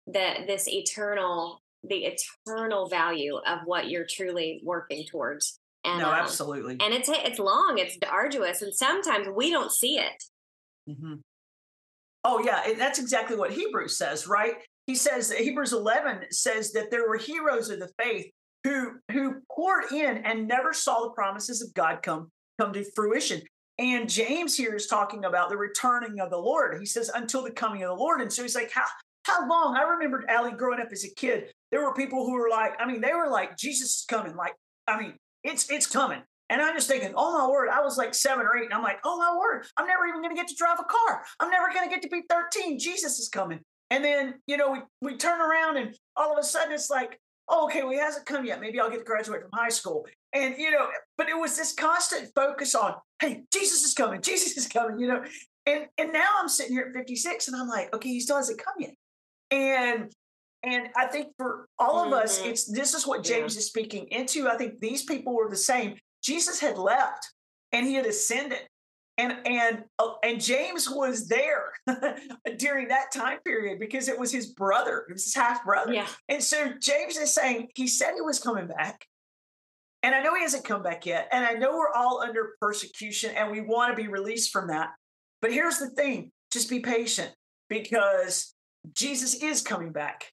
the 0.06 0.44
this 0.46 0.68
eternal 0.68 1.60
the 1.84 2.16
eternal 2.46 2.88
value 2.88 3.36
of 3.46 3.60
what 3.64 3.88
you're 3.88 4.06
truly 4.06 4.60
working 4.64 5.04
towards 5.04 5.57
and, 5.84 5.98
no, 5.98 6.08
um, 6.08 6.14
absolutely. 6.14 6.76
and 6.80 6.92
it's 6.92 7.08
it's 7.08 7.38
long, 7.38 7.78
it's 7.78 7.96
arduous, 8.10 8.62
and 8.62 8.74
sometimes 8.74 9.28
we 9.34 9.50
don't 9.50 9.72
see 9.72 9.98
it. 9.98 10.22
Mm-hmm. 10.88 11.14
Oh 12.24 12.40
yeah, 12.44 12.74
that's 12.76 12.98
exactly 12.98 13.36
what 13.36 13.52
Hebrews 13.52 13.96
says, 13.96 14.26
right? 14.26 14.54
He 14.86 14.94
says 14.94 15.30
Hebrews 15.30 15.72
11 15.72 16.26
says 16.30 16.72
that 16.72 16.90
there 16.90 17.08
were 17.08 17.16
heroes 17.16 17.70
of 17.70 17.78
the 17.78 17.90
faith 17.98 18.30
who 18.64 18.96
who 19.12 19.36
poured 19.50 19.92
in 19.92 20.18
and 20.18 20.48
never 20.48 20.72
saw 20.72 21.02
the 21.02 21.10
promises 21.10 21.62
of 21.62 21.72
God 21.74 22.02
come 22.02 22.30
come 22.58 22.72
to 22.72 22.84
fruition. 22.94 23.42
And 23.78 24.10
James 24.10 24.56
here 24.56 24.74
is 24.74 24.88
talking 24.88 25.24
about 25.24 25.50
the 25.50 25.56
returning 25.56 26.18
of 26.18 26.30
the 26.30 26.38
Lord. 26.38 26.80
He 26.80 26.86
says 26.86 27.10
until 27.14 27.44
the 27.44 27.52
coming 27.52 27.84
of 27.84 27.90
the 27.90 28.02
Lord. 28.02 28.20
And 28.20 28.32
so 28.32 28.42
he's 28.42 28.56
like, 28.56 28.72
how 28.72 28.86
how 29.22 29.48
long? 29.48 29.76
I 29.76 29.82
remembered 29.82 30.24
Allie 30.28 30.52
growing 30.52 30.80
up 30.80 30.88
as 30.90 31.04
a 31.04 31.14
kid. 31.14 31.52
There 31.70 31.84
were 31.84 31.94
people 31.94 32.24
who 32.24 32.32
were 32.32 32.48
like, 32.48 32.72
I 32.80 32.86
mean, 32.86 33.00
they 33.00 33.12
were 33.12 33.28
like, 33.28 33.56
Jesus 33.56 33.98
is 33.98 34.04
coming. 34.08 34.34
Like, 34.34 34.54
I 34.86 34.98
mean, 34.98 35.14
it's 35.44 35.70
it's 35.70 35.86
coming. 35.86 36.22
And 36.50 36.62
I'm 36.62 36.74
just 36.74 36.88
thinking, 36.88 37.12
oh 37.14 37.38
my 37.38 37.46
word, 37.46 37.68
I 37.68 37.82
was 37.82 37.98
like 37.98 38.14
seven 38.14 38.46
or 38.46 38.56
eight, 38.56 38.64
and 38.64 38.72
I'm 38.72 38.82
like, 38.82 39.00
oh 39.04 39.18
my 39.18 39.36
word, 39.36 39.66
I'm 39.76 39.86
never 39.86 40.06
even 40.06 40.22
going 40.22 40.34
to 40.34 40.40
get 40.40 40.48
to 40.48 40.54
drive 40.54 40.78
a 40.80 40.84
car. 40.84 41.22
I'm 41.40 41.50
never 41.50 41.68
going 41.72 41.86
to 41.86 41.94
get 41.94 42.02
to 42.02 42.08
be 42.08 42.22
13. 42.30 42.78
Jesus 42.78 43.18
is 43.18 43.28
coming. 43.28 43.60
And 43.90 44.04
then, 44.04 44.34
you 44.46 44.56
know, 44.56 44.70
we, 44.70 44.78
we 45.02 45.16
turn 45.16 45.40
around 45.40 45.76
and 45.76 45.94
all 46.16 46.32
of 46.32 46.38
a 46.38 46.42
sudden 46.42 46.72
it's 46.72 46.90
like, 46.90 47.18
oh, 47.48 47.66
okay, 47.66 47.82
well, 47.82 47.92
he 47.92 47.98
hasn't 47.98 48.26
come 48.26 48.44
yet. 48.44 48.60
Maybe 48.60 48.80
I'll 48.80 48.90
get 48.90 48.98
to 48.98 49.04
graduate 49.04 49.42
from 49.42 49.50
high 49.52 49.70
school. 49.70 50.06
And, 50.32 50.56
you 50.58 50.70
know, 50.70 50.88
but 51.16 51.28
it 51.28 51.38
was 51.38 51.56
this 51.56 51.72
constant 51.72 52.30
focus 52.34 52.74
on, 52.74 52.94
hey, 53.20 53.44
Jesus 53.52 53.84
is 53.84 53.94
coming, 53.94 54.20
Jesus 54.22 54.56
is 54.56 54.66
coming, 54.66 54.98
you 54.98 55.08
know. 55.08 55.22
And 55.66 55.86
and 55.98 56.12
now 56.14 56.28
I'm 56.38 56.48
sitting 56.48 56.72
here 56.72 56.86
at 56.88 56.98
56 56.98 57.48
and 57.48 57.56
I'm 57.56 57.68
like, 57.68 57.94
okay, 57.94 58.08
he 58.08 58.20
still 58.20 58.36
hasn't 58.36 58.62
come 58.62 58.74
yet. 58.78 58.94
And 59.50 60.12
and 60.62 60.88
I 60.96 61.06
think 61.06 61.28
for 61.36 61.68
all 61.78 62.00
of 62.00 62.06
mm-hmm. 62.06 62.24
us, 62.24 62.42
it's 62.42 62.64
this 62.64 62.94
is 62.94 63.06
what 63.06 63.22
James 63.22 63.54
yeah. 63.54 63.60
is 63.60 63.66
speaking 63.66 64.06
into. 64.10 64.48
I 64.48 64.56
think 64.56 64.80
these 64.80 65.04
people 65.04 65.34
were 65.34 65.48
the 65.48 65.56
same. 65.56 65.96
Jesus 66.22 66.58
had 66.60 66.78
left 66.78 67.30
and 67.72 67.86
he 67.86 67.94
had 67.94 68.06
ascended. 68.06 68.60
And 69.18 69.36
and 69.46 69.84
uh, 69.98 70.12
and 70.22 70.40
James 70.40 70.88
was 70.88 71.26
there 71.26 71.72
during 72.56 72.88
that 72.88 73.12
time 73.12 73.38
period 73.44 73.80
because 73.80 74.08
it 74.08 74.18
was 74.18 74.30
his 74.30 74.46
brother, 74.46 75.04
it 75.08 75.12
was 75.12 75.24
his 75.24 75.34
half 75.34 75.64
brother. 75.64 75.92
Yeah. 75.92 76.06
And 76.28 76.42
so 76.42 76.72
James 76.80 77.16
is 77.16 77.34
saying 77.34 77.68
he 77.74 77.88
said 77.88 78.12
he 78.14 78.20
was 78.20 78.38
coming 78.38 78.68
back. 78.68 79.06
And 80.04 80.14
I 80.14 80.22
know 80.22 80.36
he 80.36 80.42
hasn't 80.42 80.64
come 80.64 80.84
back 80.84 81.06
yet. 81.06 81.28
And 81.32 81.44
I 81.44 81.54
know 81.54 81.72
we're 81.72 81.92
all 81.92 82.20
under 82.20 82.50
persecution 82.60 83.34
and 83.34 83.50
we 83.50 83.60
want 83.60 83.90
to 83.90 84.00
be 84.00 84.08
released 84.08 84.52
from 84.52 84.68
that. 84.68 84.90
But 85.42 85.52
here's 85.52 85.78
the 85.78 85.90
thing 85.90 86.30
just 86.52 86.70
be 86.70 86.78
patient 86.78 87.32
because 87.68 88.54
Jesus 88.92 89.42
is 89.42 89.62
coming 89.62 89.90
back 89.90 90.30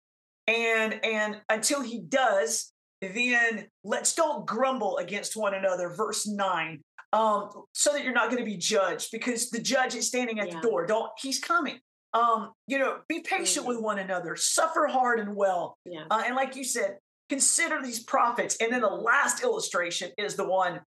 and 0.47 1.03
and 1.03 1.41
until 1.49 1.81
he 1.81 1.99
does 1.99 2.71
then 3.01 3.67
let's 3.83 4.15
don't 4.15 4.45
grumble 4.45 4.97
against 4.97 5.35
one 5.35 5.53
another 5.53 5.89
verse 5.89 6.27
9 6.27 6.81
um 7.13 7.49
so 7.73 7.91
that 7.91 8.03
you're 8.03 8.13
not 8.13 8.29
going 8.29 8.43
to 8.43 8.49
be 8.49 8.57
judged 8.57 9.09
because 9.11 9.49
the 9.49 9.61
judge 9.61 9.95
is 9.95 10.07
standing 10.07 10.39
at 10.39 10.47
yeah. 10.47 10.55
the 10.55 10.61
door 10.61 10.85
don't 10.85 11.11
he's 11.19 11.39
coming 11.39 11.79
um 12.13 12.51
you 12.67 12.79
know 12.79 12.99
be 13.07 13.19
patient 13.21 13.65
mm-hmm. 13.65 13.75
with 13.75 13.83
one 13.83 13.99
another 13.99 14.35
suffer 14.35 14.87
hard 14.87 15.19
and 15.19 15.35
well 15.35 15.77
yeah. 15.85 16.05
Uh, 16.09 16.23
and 16.25 16.35
like 16.35 16.55
you 16.55 16.63
said 16.63 16.97
consider 17.29 17.81
these 17.81 18.03
prophets 18.03 18.57
and 18.59 18.71
then 18.71 18.81
the 18.81 18.87
last 18.87 19.43
illustration 19.43 20.11
is 20.17 20.35
the 20.35 20.47
one 20.47 20.79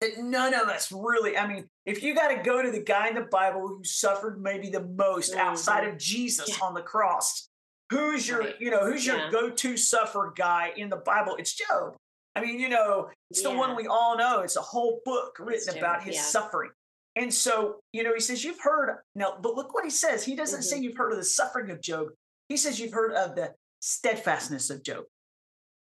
that 0.00 0.18
none 0.18 0.54
of 0.54 0.68
us 0.68 0.92
really 0.92 1.36
i 1.36 1.46
mean 1.46 1.64
if 1.86 2.02
you 2.02 2.14
got 2.14 2.28
to 2.28 2.42
go 2.42 2.62
to 2.62 2.70
the 2.70 2.82
guy 2.82 3.08
in 3.08 3.14
the 3.14 3.26
bible 3.30 3.66
who 3.66 3.80
suffered 3.84 4.40
maybe 4.42 4.68
the 4.68 4.84
most 4.96 5.32
mm-hmm. 5.32 5.40
outside 5.40 5.86
of 5.86 5.96
jesus 5.96 6.48
yeah. 6.48 6.66
on 6.66 6.74
the 6.74 6.82
cross 6.82 7.47
who's 7.90 8.28
your, 8.28 8.40
right. 8.40 8.54
you 8.60 8.70
know, 8.70 8.84
who's 8.84 9.06
yeah. 9.06 9.16
your 9.16 9.30
go-to 9.30 9.76
suffer 9.76 10.32
guy 10.36 10.72
in 10.76 10.88
the 10.88 10.96
Bible? 10.96 11.36
It's 11.38 11.54
Job. 11.54 11.96
I 12.34 12.40
mean, 12.40 12.60
you 12.60 12.68
know, 12.68 13.08
it's 13.30 13.42
yeah. 13.42 13.50
the 13.50 13.56
one 13.56 13.74
we 13.74 13.86
all 13.86 14.16
know. 14.16 14.40
It's 14.40 14.56
a 14.56 14.62
whole 14.62 15.00
book 15.04 15.36
written 15.40 15.76
about 15.76 16.02
his 16.02 16.16
yeah. 16.16 16.22
suffering. 16.22 16.70
And 17.16 17.34
so, 17.34 17.80
you 17.92 18.04
know, 18.04 18.14
he 18.14 18.20
says, 18.20 18.44
You've 18.44 18.60
heard 18.60 18.96
now, 19.16 19.36
but 19.42 19.54
look 19.54 19.74
what 19.74 19.84
he 19.84 19.90
says. 19.90 20.24
He 20.24 20.36
doesn't 20.36 20.60
mm-hmm. 20.60 20.76
say 20.76 20.80
you've 20.80 20.96
heard 20.96 21.10
of 21.10 21.18
the 21.18 21.24
suffering 21.24 21.70
of 21.70 21.80
Job. 21.80 22.08
He 22.48 22.56
says 22.56 22.78
you've 22.78 22.92
heard 22.92 23.12
of 23.12 23.34
the 23.34 23.54
steadfastness 23.80 24.70
of 24.70 24.84
Job. 24.84 25.04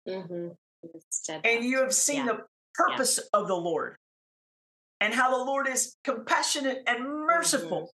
Mm-hmm. 0.09 0.49
And 1.45 1.65
you 1.65 1.81
have 1.81 1.93
seen 1.93 2.27
the 2.27 2.41
purpose 2.75 3.19
of 3.33 3.49
the 3.49 3.57
Lord 3.57 3.97
and 5.01 5.13
how 5.13 5.31
the 5.37 5.45
Lord 5.45 5.69
is 5.69 5.97
compassionate 6.05 6.83
and 6.87 7.05
merciful. 7.05 7.79
Mm-hmm. 7.79 7.87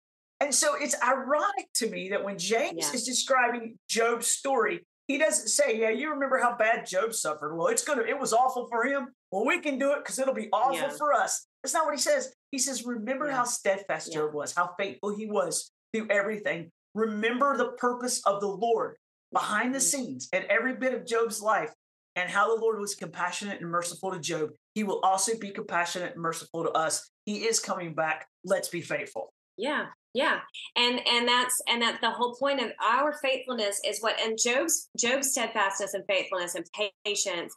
And 0.42 0.52
so 0.52 0.74
it's 0.74 0.96
ironic 1.00 1.72
to 1.74 1.88
me 1.88 2.08
that 2.08 2.24
when 2.24 2.36
James 2.36 2.88
yeah. 2.88 2.94
is 2.94 3.06
describing 3.06 3.78
Job's 3.88 4.26
story, 4.26 4.84
he 5.06 5.16
doesn't 5.16 5.46
say, 5.46 5.78
"Yeah, 5.78 5.90
you 5.90 6.10
remember 6.10 6.38
how 6.38 6.56
bad 6.56 6.84
Job 6.84 7.14
suffered. 7.14 7.56
Well, 7.56 7.68
it's 7.68 7.84
gonna, 7.84 8.02
it 8.02 8.18
was 8.18 8.32
awful 8.32 8.66
for 8.66 8.84
him. 8.84 9.06
Well, 9.30 9.46
we 9.46 9.60
can 9.60 9.78
do 9.78 9.92
it 9.92 9.98
because 9.98 10.18
it'll 10.18 10.34
be 10.34 10.48
awful 10.52 10.88
yeah. 10.88 10.96
for 10.98 11.12
us." 11.12 11.46
That's 11.62 11.74
not 11.74 11.86
what 11.86 11.94
he 11.94 12.00
says. 12.00 12.34
He 12.50 12.58
says, 12.58 12.84
"Remember 12.84 13.26
yeah. 13.26 13.36
how 13.36 13.44
steadfast 13.44 14.12
Job 14.12 14.34
was, 14.34 14.52
how 14.52 14.70
faithful 14.76 15.14
he 15.14 15.26
was 15.26 15.70
through 15.94 16.08
everything. 16.10 16.70
Remember 16.96 17.56
the 17.56 17.72
purpose 17.78 18.20
of 18.26 18.40
the 18.40 18.48
Lord 18.48 18.96
behind 19.32 19.72
the 19.72 19.78
mm-hmm. 19.78 19.84
scenes 19.84 20.28
and 20.32 20.44
every 20.46 20.74
bit 20.74 20.92
of 20.92 21.06
Job's 21.06 21.40
life, 21.40 21.72
and 22.16 22.28
how 22.28 22.52
the 22.52 22.60
Lord 22.60 22.80
was 22.80 22.96
compassionate 22.96 23.60
and 23.60 23.70
merciful 23.70 24.10
to 24.10 24.18
Job. 24.18 24.50
He 24.74 24.82
will 24.82 24.98
also 25.04 25.38
be 25.38 25.50
compassionate 25.50 26.14
and 26.14 26.20
merciful 26.20 26.64
to 26.64 26.72
us. 26.72 27.08
He 27.26 27.44
is 27.44 27.60
coming 27.60 27.94
back. 27.94 28.26
Let's 28.44 28.70
be 28.70 28.80
faithful." 28.80 29.32
Yeah, 29.56 29.86
yeah 30.14 30.40
and 30.76 31.00
and 31.06 31.26
that's 31.26 31.60
and 31.68 31.80
that 31.82 32.00
the 32.00 32.10
whole 32.10 32.34
point 32.34 32.60
of 32.60 32.70
our 32.84 33.14
faithfulness 33.14 33.80
is 33.86 34.00
what 34.00 34.20
and 34.20 34.38
job's 34.38 34.88
job's 34.96 35.30
steadfastness 35.30 35.94
and 35.94 36.04
faithfulness 36.06 36.54
and 36.54 36.66
patience 37.04 37.54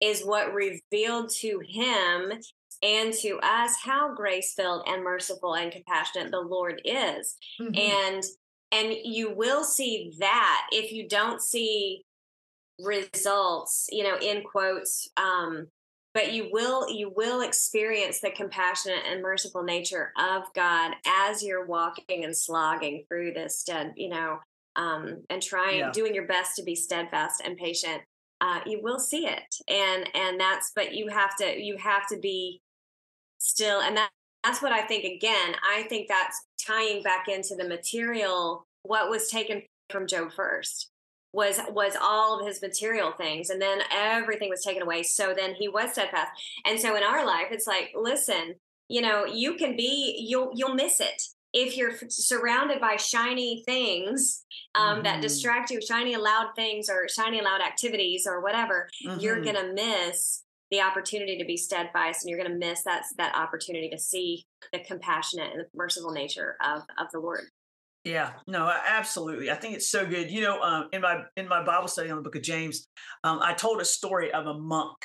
is 0.00 0.22
what 0.22 0.52
revealed 0.52 1.30
to 1.30 1.60
him 1.66 2.32
and 2.82 3.12
to 3.14 3.38
us 3.42 3.76
how 3.82 4.14
grace 4.14 4.52
filled 4.54 4.84
and 4.86 5.02
merciful 5.02 5.54
and 5.54 5.72
compassionate 5.72 6.30
the 6.30 6.38
lord 6.40 6.80
is 6.84 7.36
mm-hmm. 7.60 7.74
and 7.74 8.22
and 8.72 8.94
you 9.04 9.32
will 9.34 9.64
see 9.64 10.12
that 10.18 10.66
if 10.72 10.92
you 10.92 11.08
don't 11.08 11.40
see 11.40 12.02
results 12.80 13.86
you 13.90 14.04
know 14.04 14.16
in 14.18 14.42
quotes 14.42 15.08
um 15.16 15.66
but 16.16 16.32
you 16.32 16.48
will 16.50 16.88
you 16.88 17.12
will 17.14 17.42
experience 17.42 18.20
the 18.20 18.30
compassionate 18.30 19.02
and 19.06 19.20
merciful 19.20 19.62
nature 19.62 20.14
of 20.18 20.44
God 20.54 20.94
as 21.06 21.42
you're 21.42 21.66
walking 21.66 22.24
and 22.24 22.34
slogging 22.34 23.04
through 23.06 23.34
this 23.34 23.60
stead, 23.60 23.92
you 23.96 24.08
know, 24.08 24.38
um, 24.76 25.24
and 25.28 25.42
trying 25.42 25.80
yeah. 25.80 25.92
doing 25.92 26.14
your 26.14 26.26
best 26.26 26.56
to 26.56 26.62
be 26.62 26.74
steadfast 26.74 27.42
and 27.44 27.58
patient. 27.58 28.00
Uh, 28.40 28.60
you 28.64 28.80
will 28.82 28.98
see 28.98 29.26
it, 29.26 29.56
and 29.68 30.08
and 30.14 30.40
that's 30.40 30.72
but 30.74 30.94
you 30.94 31.08
have 31.08 31.36
to 31.36 31.62
you 31.62 31.76
have 31.76 32.08
to 32.08 32.18
be 32.18 32.62
still, 33.36 33.82
and 33.82 33.98
that 33.98 34.08
that's 34.42 34.62
what 34.62 34.72
I 34.72 34.86
think. 34.86 35.04
Again, 35.04 35.54
I 35.70 35.82
think 35.82 36.08
that's 36.08 36.46
tying 36.66 37.02
back 37.02 37.28
into 37.28 37.54
the 37.56 37.68
material 37.68 38.66
what 38.84 39.10
was 39.10 39.28
taken 39.28 39.64
from 39.90 40.06
Job 40.06 40.32
first 40.32 40.90
was 41.36 41.60
was 41.70 41.96
all 42.00 42.40
of 42.40 42.46
his 42.46 42.62
material 42.62 43.12
things 43.12 43.50
and 43.50 43.60
then 43.60 43.80
everything 43.92 44.48
was 44.48 44.64
taken 44.64 44.82
away 44.82 45.02
so 45.02 45.34
then 45.36 45.54
he 45.54 45.68
was 45.68 45.92
steadfast 45.92 46.30
and 46.64 46.80
so 46.80 46.96
in 46.96 47.02
our 47.02 47.26
life 47.26 47.48
it's 47.50 47.66
like 47.66 47.92
listen 47.94 48.54
you 48.88 49.02
know 49.02 49.24
you 49.24 49.54
can 49.54 49.76
be 49.76 50.16
you'll 50.26 50.50
you'll 50.54 50.74
miss 50.74 50.98
it 50.98 51.22
if 51.52 51.76
you're 51.76 51.92
surrounded 52.08 52.80
by 52.80 52.96
shiny 52.96 53.62
things 53.64 54.44
um, 54.74 54.96
mm-hmm. 54.96 55.04
that 55.04 55.22
distract 55.22 55.70
you, 55.70 55.80
shiny 55.80 56.14
loud 56.14 56.48
things 56.54 56.90
or 56.90 57.08
shiny 57.08 57.40
loud 57.40 57.62
activities 57.62 58.26
or 58.26 58.42
whatever, 58.42 58.90
mm-hmm. 59.06 59.18
you're 59.20 59.42
gonna 59.42 59.72
miss 59.72 60.42
the 60.70 60.80
opportunity 60.80 61.38
to 61.38 61.44
be 61.44 61.56
steadfast 61.56 62.22
and 62.22 62.30
you're 62.30 62.38
going 62.38 62.50
to 62.50 62.58
miss 62.58 62.82
that 62.82 63.04
that 63.18 63.34
opportunity 63.36 63.88
to 63.88 63.98
see 63.98 64.44
the 64.72 64.80
compassionate 64.80 65.52
and 65.52 65.60
the 65.60 65.66
merciful 65.74 66.10
nature 66.10 66.56
of 66.64 66.82
of 66.98 67.06
the 67.12 67.20
lord 67.20 67.44
yeah 68.06 68.30
no 68.46 68.72
absolutely 68.86 69.50
i 69.50 69.54
think 69.54 69.74
it's 69.74 69.90
so 69.90 70.06
good 70.06 70.30
you 70.30 70.40
know 70.40 70.60
um, 70.62 70.88
in 70.92 71.02
my 71.02 71.22
in 71.36 71.48
my 71.48 71.62
bible 71.62 71.88
study 71.88 72.08
on 72.08 72.16
the 72.16 72.22
book 72.22 72.36
of 72.36 72.42
james 72.42 72.86
um, 73.24 73.40
i 73.42 73.52
told 73.52 73.80
a 73.80 73.84
story 73.84 74.32
of 74.32 74.46
a 74.46 74.54
monk 74.54 74.96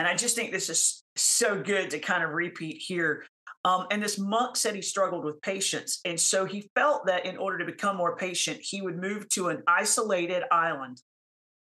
and 0.00 0.08
i 0.08 0.14
just 0.14 0.34
think 0.34 0.50
this 0.50 0.68
is 0.68 1.04
so 1.14 1.62
good 1.62 1.88
to 1.88 2.00
kind 2.00 2.24
of 2.24 2.30
repeat 2.30 2.82
here 2.84 3.24
um, 3.64 3.86
and 3.90 4.02
this 4.02 4.18
monk 4.18 4.56
said 4.56 4.74
he 4.74 4.82
struggled 4.82 5.24
with 5.24 5.40
patience 5.40 6.00
and 6.04 6.18
so 6.18 6.44
he 6.44 6.68
felt 6.74 7.06
that 7.06 7.24
in 7.24 7.36
order 7.36 7.58
to 7.58 7.64
become 7.64 7.96
more 7.96 8.16
patient 8.16 8.58
he 8.60 8.82
would 8.82 8.98
move 8.98 9.28
to 9.28 9.48
an 9.48 9.62
isolated 9.68 10.42
island 10.50 11.00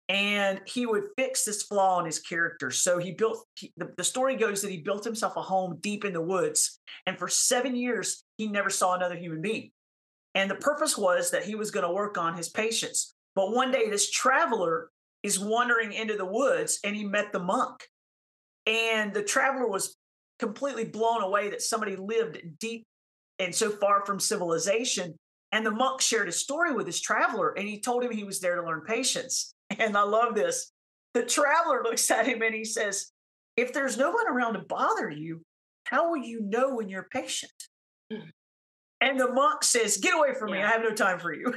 and 0.07 0.59
he 0.65 0.87
would 0.87 1.03
fix 1.15 1.45
this 1.45 1.61
flaw 1.61 1.99
in 1.99 2.07
his 2.07 2.17
character. 2.17 2.71
So 2.71 2.97
he 2.97 3.11
built, 3.11 3.45
he, 3.53 3.71
the, 3.77 3.93
the, 3.95 4.03
story 4.03 4.35
goes 4.37 4.63
that 4.63 4.71
he 4.71 4.77
built 4.77 5.03
himself 5.03 5.37
a 5.37 5.41
home 5.43 5.77
deep 5.81 6.03
in 6.03 6.13
the 6.13 6.21
woods. 6.21 6.79
And 7.05 7.15
for 7.15 7.27
seven 7.27 7.75
years, 7.75 8.23
he 8.35 8.47
never 8.47 8.71
saw 8.71 8.95
another 8.95 9.15
human 9.15 9.39
being. 9.39 9.69
And 10.39 10.49
the 10.49 10.55
purpose 10.55 10.97
was 10.97 11.31
that 11.31 11.43
he 11.43 11.55
was 11.55 11.69
going 11.69 11.85
to 11.85 11.91
work 11.91 12.17
on 12.17 12.37
his 12.37 12.47
patience. 12.47 13.13
But 13.35 13.53
one 13.53 13.71
day, 13.71 13.89
this 13.89 14.09
traveler 14.09 14.89
is 15.21 15.37
wandering 15.37 15.91
into 15.91 16.15
the 16.15 16.25
woods 16.25 16.79
and 16.85 16.95
he 16.95 17.03
met 17.03 17.33
the 17.33 17.41
monk. 17.41 17.83
And 18.65 19.13
the 19.13 19.21
traveler 19.21 19.67
was 19.67 19.97
completely 20.39 20.85
blown 20.85 21.23
away 21.23 21.49
that 21.49 21.61
somebody 21.61 21.97
lived 21.97 22.39
deep 22.57 22.85
and 23.37 23.53
so 23.53 23.69
far 23.69 24.05
from 24.05 24.17
civilization. 24.17 25.13
And 25.51 25.65
the 25.65 25.71
monk 25.71 25.99
shared 25.99 26.29
a 26.29 26.31
story 26.31 26.73
with 26.73 26.85
his 26.85 27.01
traveler 27.01 27.51
and 27.57 27.67
he 27.67 27.81
told 27.81 28.01
him 28.01 28.11
he 28.11 28.23
was 28.23 28.39
there 28.39 28.55
to 28.55 28.65
learn 28.65 28.83
patience. 28.87 29.53
And 29.77 29.95
I 29.95 30.03
love 30.03 30.35
this. 30.35 30.71
The 31.13 31.23
traveler 31.23 31.83
looks 31.83 32.09
at 32.09 32.25
him 32.25 32.41
and 32.41 32.55
he 32.55 32.63
says, 32.63 33.11
If 33.57 33.73
there's 33.73 33.97
no 33.97 34.09
one 34.09 34.27
around 34.27 34.53
to 34.53 34.61
bother 34.61 35.09
you, 35.09 35.41
how 35.83 36.09
will 36.09 36.23
you 36.23 36.41
know 36.41 36.73
when 36.75 36.87
you're 36.87 37.07
patient? 37.11 37.51
Hmm. 38.11 38.29
And 39.01 39.19
the 39.19 39.31
monk 39.31 39.63
says, 39.63 39.97
Get 39.97 40.15
away 40.15 40.33
from 40.33 40.51
me. 40.51 40.61
I 40.61 40.67
have 40.67 40.81
no 40.81 40.91
time 40.91 41.19
for 41.19 41.33
you. 41.33 41.53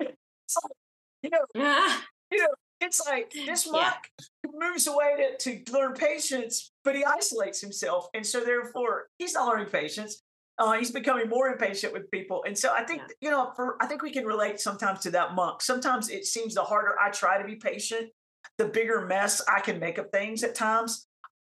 you 0.00 1.30
know, 1.30 1.44
you 2.30 2.38
know, 2.38 2.48
it's 2.80 3.00
like 3.06 3.30
this 3.32 3.70
monk 3.70 4.10
moves 4.52 4.86
away 4.86 5.34
to, 5.38 5.62
to 5.62 5.72
learn 5.72 5.94
patience, 5.94 6.72
but 6.84 6.94
he 6.94 7.04
isolates 7.04 7.60
himself. 7.60 8.08
And 8.14 8.26
so 8.26 8.44
therefore 8.44 9.06
he's 9.18 9.34
not 9.34 9.46
learning 9.48 9.68
patience. 9.68 10.22
Uh, 10.58 10.72
he's 10.72 10.90
becoming 10.90 11.28
more 11.28 11.48
impatient 11.48 11.94
with 11.94 12.10
people, 12.10 12.44
and 12.46 12.56
so 12.56 12.74
I 12.76 12.84
think 12.84 13.00
yeah. 13.00 13.14
you 13.22 13.30
know, 13.30 13.52
for 13.56 13.76
I 13.80 13.86
think 13.86 14.02
we 14.02 14.12
can 14.12 14.26
relate 14.26 14.60
sometimes 14.60 15.00
to 15.00 15.10
that 15.12 15.34
monk. 15.34 15.62
Sometimes 15.62 16.10
it 16.10 16.26
seems 16.26 16.54
the 16.54 16.62
harder 16.62 16.94
I 17.00 17.08
try 17.08 17.40
to 17.40 17.44
be 17.44 17.56
patient, 17.56 18.10
the 18.58 18.66
bigger 18.66 19.06
mess 19.06 19.40
I 19.48 19.60
can 19.60 19.80
make 19.80 19.96
of 19.96 20.10
things 20.10 20.44
at 20.44 20.54
times. 20.54 21.06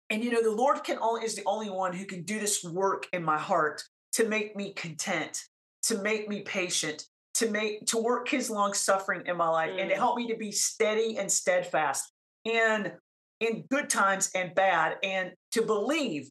And 0.09 0.25
you 0.25 0.31
know, 0.31 0.43
the 0.43 0.51
Lord 0.51 0.83
can 0.85 0.99
only 1.03 1.23
is 1.23 1.35
the 1.35 1.45
only 1.45 1.69
one 1.69 1.93
who 1.93 2.07
can 2.07 2.23
do 2.23 2.41
this 2.41 2.65
work 2.65 3.07
in 3.13 3.23
my 3.23 3.39
heart 3.39 3.83
to 4.15 4.29
make 4.29 4.57
me 4.57 4.73
content, 4.73 5.43
to 5.83 5.99
make 5.99 6.29
me 6.29 6.43
patient, 6.43 7.05
to 7.35 7.51
make 7.51 7.87
to 7.87 7.99
work 7.99 8.29
His 8.29 8.51
long 8.51 8.73
suffering 8.75 9.23
in 9.27 9.37
my 9.37 9.49
life, 9.49 9.71
mm. 9.71 9.81
and 9.81 9.91
to 9.91 9.97
mm. 9.97 9.99
help 9.99 10.17
me 10.17 10.29
to 10.29 10.37
be 10.37 10.53
steady 10.53 11.19
and 11.19 11.31
steadfast 11.31 12.11
in 12.45 12.93
in 13.41 13.65
good 13.71 13.91
times 13.91 14.31
and 14.35 14.55
bad, 14.55 14.97
and 15.03 15.33
to 15.53 15.63
believe 15.63 16.29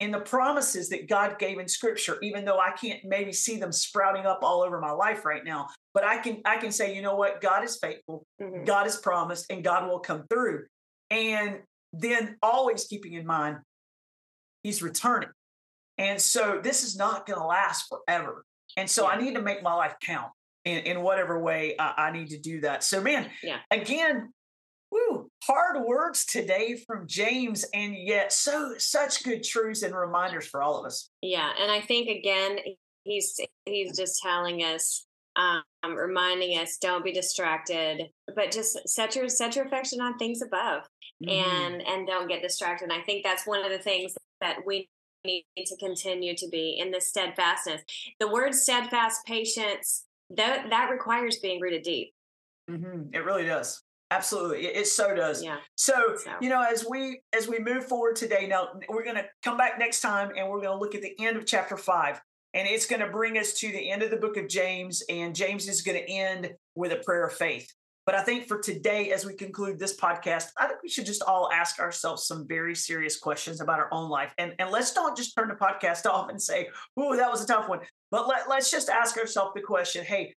in 0.00 0.10
the 0.10 0.20
promises 0.20 0.88
that 0.88 1.08
God 1.08 1.38
gave 1.38 1.58
in 1.58 1.68
scripture, 1.68 2.18
even 2.22 2.44
though 2.44 2.58
I 2.58 2.72
can't 2.72 3.00
maybe 3.04 3.32
see 3.32 3.58
them 3.58 3.72
sprouting 3.72 4.26
up 4.26 4.40
all 4.42 4.62
over 4.62 4.80
my 4.80 4.90
life 4.90 5.24
right 5.24 5.44
now. 5.44 5.68
But 5.92 6.04
I 6.04 6.18
can 6.18 6.40
I 6.44 6.56
can 6.56 6.72
say, 6.72 6.94
you 6.94 7.02
know 7.02 7.16
what, 7.16 7.40
God 7.40 7.64
is 7.64 7.78
faithful, 7.78 8.24
mm-hmm. 8.40 8.64
God 8.64 8.84
has 8.84 8.96
promised, 8.96 9.46
and 9.50 9.62
God 9.62 9.88
will 9.88 10.00
come 10.00 10.24
through. 10.30 10.64
And 11.10 11.60
then 11.92 12.36
always 12.42 12.84
keeping 12.84 13.14
in 13.14 13.26
mind, 13.26 13.58
He's 14.62 14.82
returning. 14.82 15.30
And 15.98 16.20
so 16.20 16.60
this 16.62 16.82
is 16.82 16.96
not 16.96 17.26
going 17.26 17.38
to 17.38 17.46
last 17.46 17.88
forever. 17.88 18.44
And 18.76 18.88
so 18.88 19.06
I 19.06 19.20
need 19.20 19.34
to 19.34 19.42
make 19.42 19.62
my 19.62 19.74
life 19.74 19.94
count 20.02 20.32
in, 20.64 20.78
in 20.78 21.02
whatever 21.02 21.40
way 21.40 21.76
I, 21.78 22.08
I 22.08 22.10
need 22.10 22.28
to 22.28 22.38
do 22.38 22.60
that. 22.62 22.82
So, 22.82 23.00
man, 23.00 23.30
yeah. 23.42 23.58
again, 23.70 24.32
Woo, 24.94 25.28
hard 25.42 25.84
words 25.84 26.24
today 26.24 26.76
from 26.86 27.08
James, 27.08 27.64
and 27.74 27.96
yet 27.96 28.32
so 28.32 28.74
such 28.78 29.24
good 29.24 29.42
truths 29.42 29.82
and 29.82 29.92
reminders 29.92 30.46
for 30.46 30.62
all 30.62 30.78
of 30.78 30.86
us. 30.86 31.10
Yeah, 31.20 31.50
and 31.60 31.68
I 31.68 31.80
think 31.80 32.08
again, 32.08 32.58
he's 33.02 33.40
he's 33.64 33.98
just 33.98 34.20
telling 34.22 34.60
us, 34.60 35.04
um, 35.34 35.64
reminding 35.84 36.58
us, 36.58 36.78
don't 36.78 37.04
be 37.04 37.10
distracted, 37.10 38.08
but 38.36 38.52
just 38.52 38.88
set 38.88 39.16
your 39.16 39.28
set 39.28 39.56
your 39.56 39.64
affection 39.64 40.00
on 40.00 40.16
things 40.16 40.42
above, 40.42 40.84
mm-hmm. 41.24 41.28
and 41.28 41.82
and 41.82 42.06
don't 42.06 42.28
get 42.28 42.42
distracted. 42.42 42.84
And 42.84 42.92
I 42.92 43.02
think 43.02 43.24
that's 43.24 43.48
one 43.48 43.64
of 43.64 43.72
the 43.72 43.78
things 43.78 44.14
that 44.40 44.58
we 44.64 44.88
need 45.24 45.44
to 45.56 45.76
continue 45.76 46.36
to 46.36 46.48
be 46.48 46.78
in 46.78 46.90
this 46.90 47.08
steadfastness. 47.08 47.82
The 48.20 48.28
word 48.28 48.54
steadfast 48.54 49.24
patience 49.26 50.04
that 50.30 50.70
that 50.70 50.90
requires 50.90 51.38
being 51.38 51.60
rooted 51.60 51.82
deep. 51.82 52.12
Mm-hmm. 52.70 53.14
It 53.14 53.24
really 53.24 53.44
does. 53.44 53.82
Absolutely, 54.10 54.66
it, 54.66 54.86
so 54.86 55.14
does. 55.14 55.42
Yeah. 55.42 55.56
So, 55.76 55.94
so, 56.16 56.32
you 56.40 56.48
know, 56.48 56.62
as 56.62 56.86
we 56.88 57.20
as 57.32 57.48
we 57.48 57.58
move 57.58 57.86
forward 57.86 58.16
today, 58.16 58.46
now 58.46 58.68
we're 58.88 59.02
going 59.02 59.16
to 59.16 59.24
come 59.42 59.56
back 59.56 59.78
next 59.78 60.02
time, 60.02 60.30
and 60.36 60.48
we're 60.48 60.60
going 60.60 60.76
to 60.76 60.78
look 60.78 60.94
at 60.94 61.02
the 61.02 61.14
end 61.18 61.36
of 61.36 61.46
chapter 61.46 61.76
five, 61.76 62.20
and 62.52 62.68
it's 62.68 62.86
going 62.86 63.00
to 63.00 63.08
bring 63.08 63.38
us 63.38 63.54
to 63.54 63.72
the 63.72 63.90
end 63.90 64.02
of 64.02 64.10
the 64.10 64.16
book 64.16 64.36
of 64.36 64.46
James, 64.46 65.02
and 65.08 65.34
James 65.34 65.68
is 65.68 65.82
going 65.82 65.98
to 65.98 66.08
end 66.08 66.54
with 66.76 66.92
a 66.92 67.02
prayer 67.04 67.26
of 67.26 67.32
faith. 67.32 67.72
But 68.06 68.14
I 68.14 68.22
think 68.22 68.46
for 68.46 68.58
today, 68.58 69.12
as 69.12 69.24
we 69.24 69.32
conclude 69.32 69.78
this 69.78 69.96
podcast, 69.96 70.48
I 70.58 70.66
think 70.66 70.82
we 70.82 70.90
should 70.90 71.06
just 71.06 71.22
all 71.22 71.50
ask 71.50 71.78
ourselves 71.80 72.26
some 72.26 72.46
very 72.46 72.74
serious 72.74 73.18
questions 73.18 73.62
about 73.62 73.78
our 73.78 73.88
own 73.92 74.10
life. 74.10 74.34
And, 74.36 74.54
and 74.58 74.70
let's 74.70 74.94
not 74.94 75.16
just 75.16 75.34
turn 75.34 75.48
the 75.48 75.54
podcast 75.54 76.04
off 76.10 76.28
and 76.28 76.40
say, 76.40 76.68
oh, 76.96 77.16
that 77.16 77.30
was 77.30 77.42
a 77.42 77.46
tough 77.46 77.68
one. 77.68 77.80
But 78.10 78.28
let, 78.28 78.48
let's 78.48 78.70
just 78.70 78.90
ask 78.90 79.16
ourselves 79.16 79.52
the 79.54 79.62
question 79.62 80.04
hey, 80.04 80.34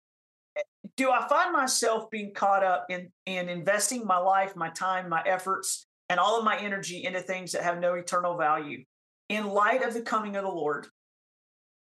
do 0.96 1.12
I 1.12 1.28
find 1.28 1.52
myself 1.52 2.10
being 2.10 2.34
caught 2.34 2.64
up 2.64 2.86
in 2.90 3.12
in 3.26 3.50
investing 3.50 4.06
my 4.06 4.18
life, 4.18 4.56
my 4.56 4.70
time, 4.70 5.10
my 5.10 5.22
efforts, 5.26 5.88
and 6.08 6.20
all 6.20 6.38
of 6.38 6.46
my 6.46 6.58
energy 6.58 7.04
into 7.04 7.20
things 7.20 7.52
that 7.52 7.64
have 7.64 7.80
no 7.80 7.96
eternal 7.96 8.38
value? 8.38 8.84
In 9.28 9.48
light 9.48 9.82
of 9.84 9.94
the 9.96 10.02
coming 10.02 10.36
of 10.36 10.44
the 10.44 10.52
Lord, 10.52 10.88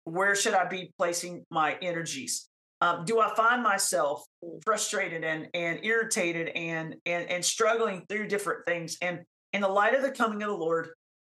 where 0.05 0.35
should 0.35 0.55
I 0.55 0.65
be 0.65 0.91
placing 0.97 1.45
my 1.51 1.77
energies? 1.81 2.48
Um, 2.81 3.03
do 3.03 3.19
I 3.19 3.33
find 3.35 3.61
myself 3.61 4.23
frustrated 4.63 5.23
and 5.23 5.47
and 5.53 5.79
irritated 5.83 6.49
and 6.49 6.95
and 7.05 7.29
and 7.29 7.43
struggling 7.43 8.05
through 8.07 8.27
different 8.27 8.65
things? 8.65 8.97
And 9.01 9.19
in 9.53 9.61
the 9.61 9.67
light 9.67 9.95
of 9.95 10.01
the 10.01 10.11
coming 10.11 10.41
of 10.43 10.49
the 10.49 10.55
Lord, 10.55 10.89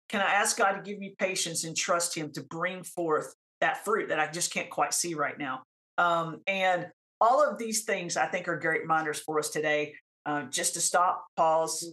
can 0.09 0.21
I 0.21 0.31
ask 0.31 0.57
God 0.57 0.73
to 0.73 0.81
give 0.81 0.99
me 0.99 1.15
patience 1.17 1.63
and 1.63 1.75
trust 1.75 2.15
Him 2.15 2.31
to 2.33 2.43
bring 2.43 2.83
forth 2.83 3.33
that 3.61 3.83
fruit 3.83 4.09
that 4.09 4.19
I 4.19 4.27
just 4.27 4.53
can't 4.53 4.69
quite 4.69 4.93
see 4.93 5.15
right 5.15 5.37
now? 5.37 5.63
Um, 5.97 6.41
and 6.47 6.87
all 7.19 7.43
of 7.43 7.57
these 7.57 7.83
things 7.83 8.15
I 8.15 8.27
think 8.27 8.47
are 8.47 8.57
great 8.57 8.81
reminders 8.81 9.19
for 9.19 9.39
us 9.39 9.49
today. 9.49 9.95
Uh, 10.25 10.43
just 10.43 10.75
to 10.75 10.81
stop, 10.81 11.25
pause, 11.35 11.91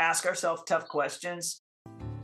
ask 0.00 0.26
ourselves 0.26 0.62
tough 0.66 0.88
questions 0.88 1.62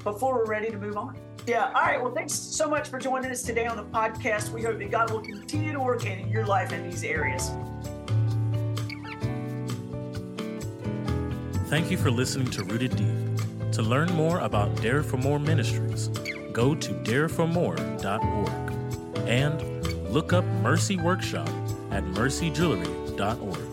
before 0.05 0.35
we're 0.35 0.47
ready 0.47 0.71
to 0.71 0.79
move 0.79 0.97
on. 0.97 1.19
Yeah. 1.47 1.73
All 1.75 1.83
right. 1.83 2.01
Well, 2.01 2.15
thanks 2.15 2.33
so 2.33 2.69
much 2.69 2.89
for 2.89 2.99
joining 2.99 3.31
us 3.31 3.43
today 3.43 3.67
on 3.67 3.77
the 3.77 3.85
podcast. 3.85 4.51
We 4.51 4.63
hope 4.63 4.79
that 4.79 4.91
God 4.91 5.11
will 5.11 5.21
continue 5.21 5.73
to 5.73 5.81
work 5.81 6.07
in 6.07 6.29
your 6.29 6.47
life 6.47 6.73
in 6.73 6.89
these 6.89 7.05
areas. 7.05 7.51
Thank 11.69 11.91
you 11.91 11.97
for 11.97 12.11
listening 12.11 12.51
to 12.53 12.65
Rooted 12.65 12.97
Deep. 12.97 13.73
To 13.73 13.83
learn 13.83 14.13
more 14.13 14.39
about 14.39 14.81
Dare 14.81 15.03
for 15.03 15.17
More 15.17 15.41
Ministries, 15.41 16.07
go 16.53 16.77
to 16.77 16.93
dareformore.org 16.93 19.29
and 19.29 20.11
look 20.11 20.33
up 20.33 20.45
Mercy 20.63 20.97
Workshop 20.97 21.49
at 21.91 22.05
mercyjewelry.org. 22.05 23.64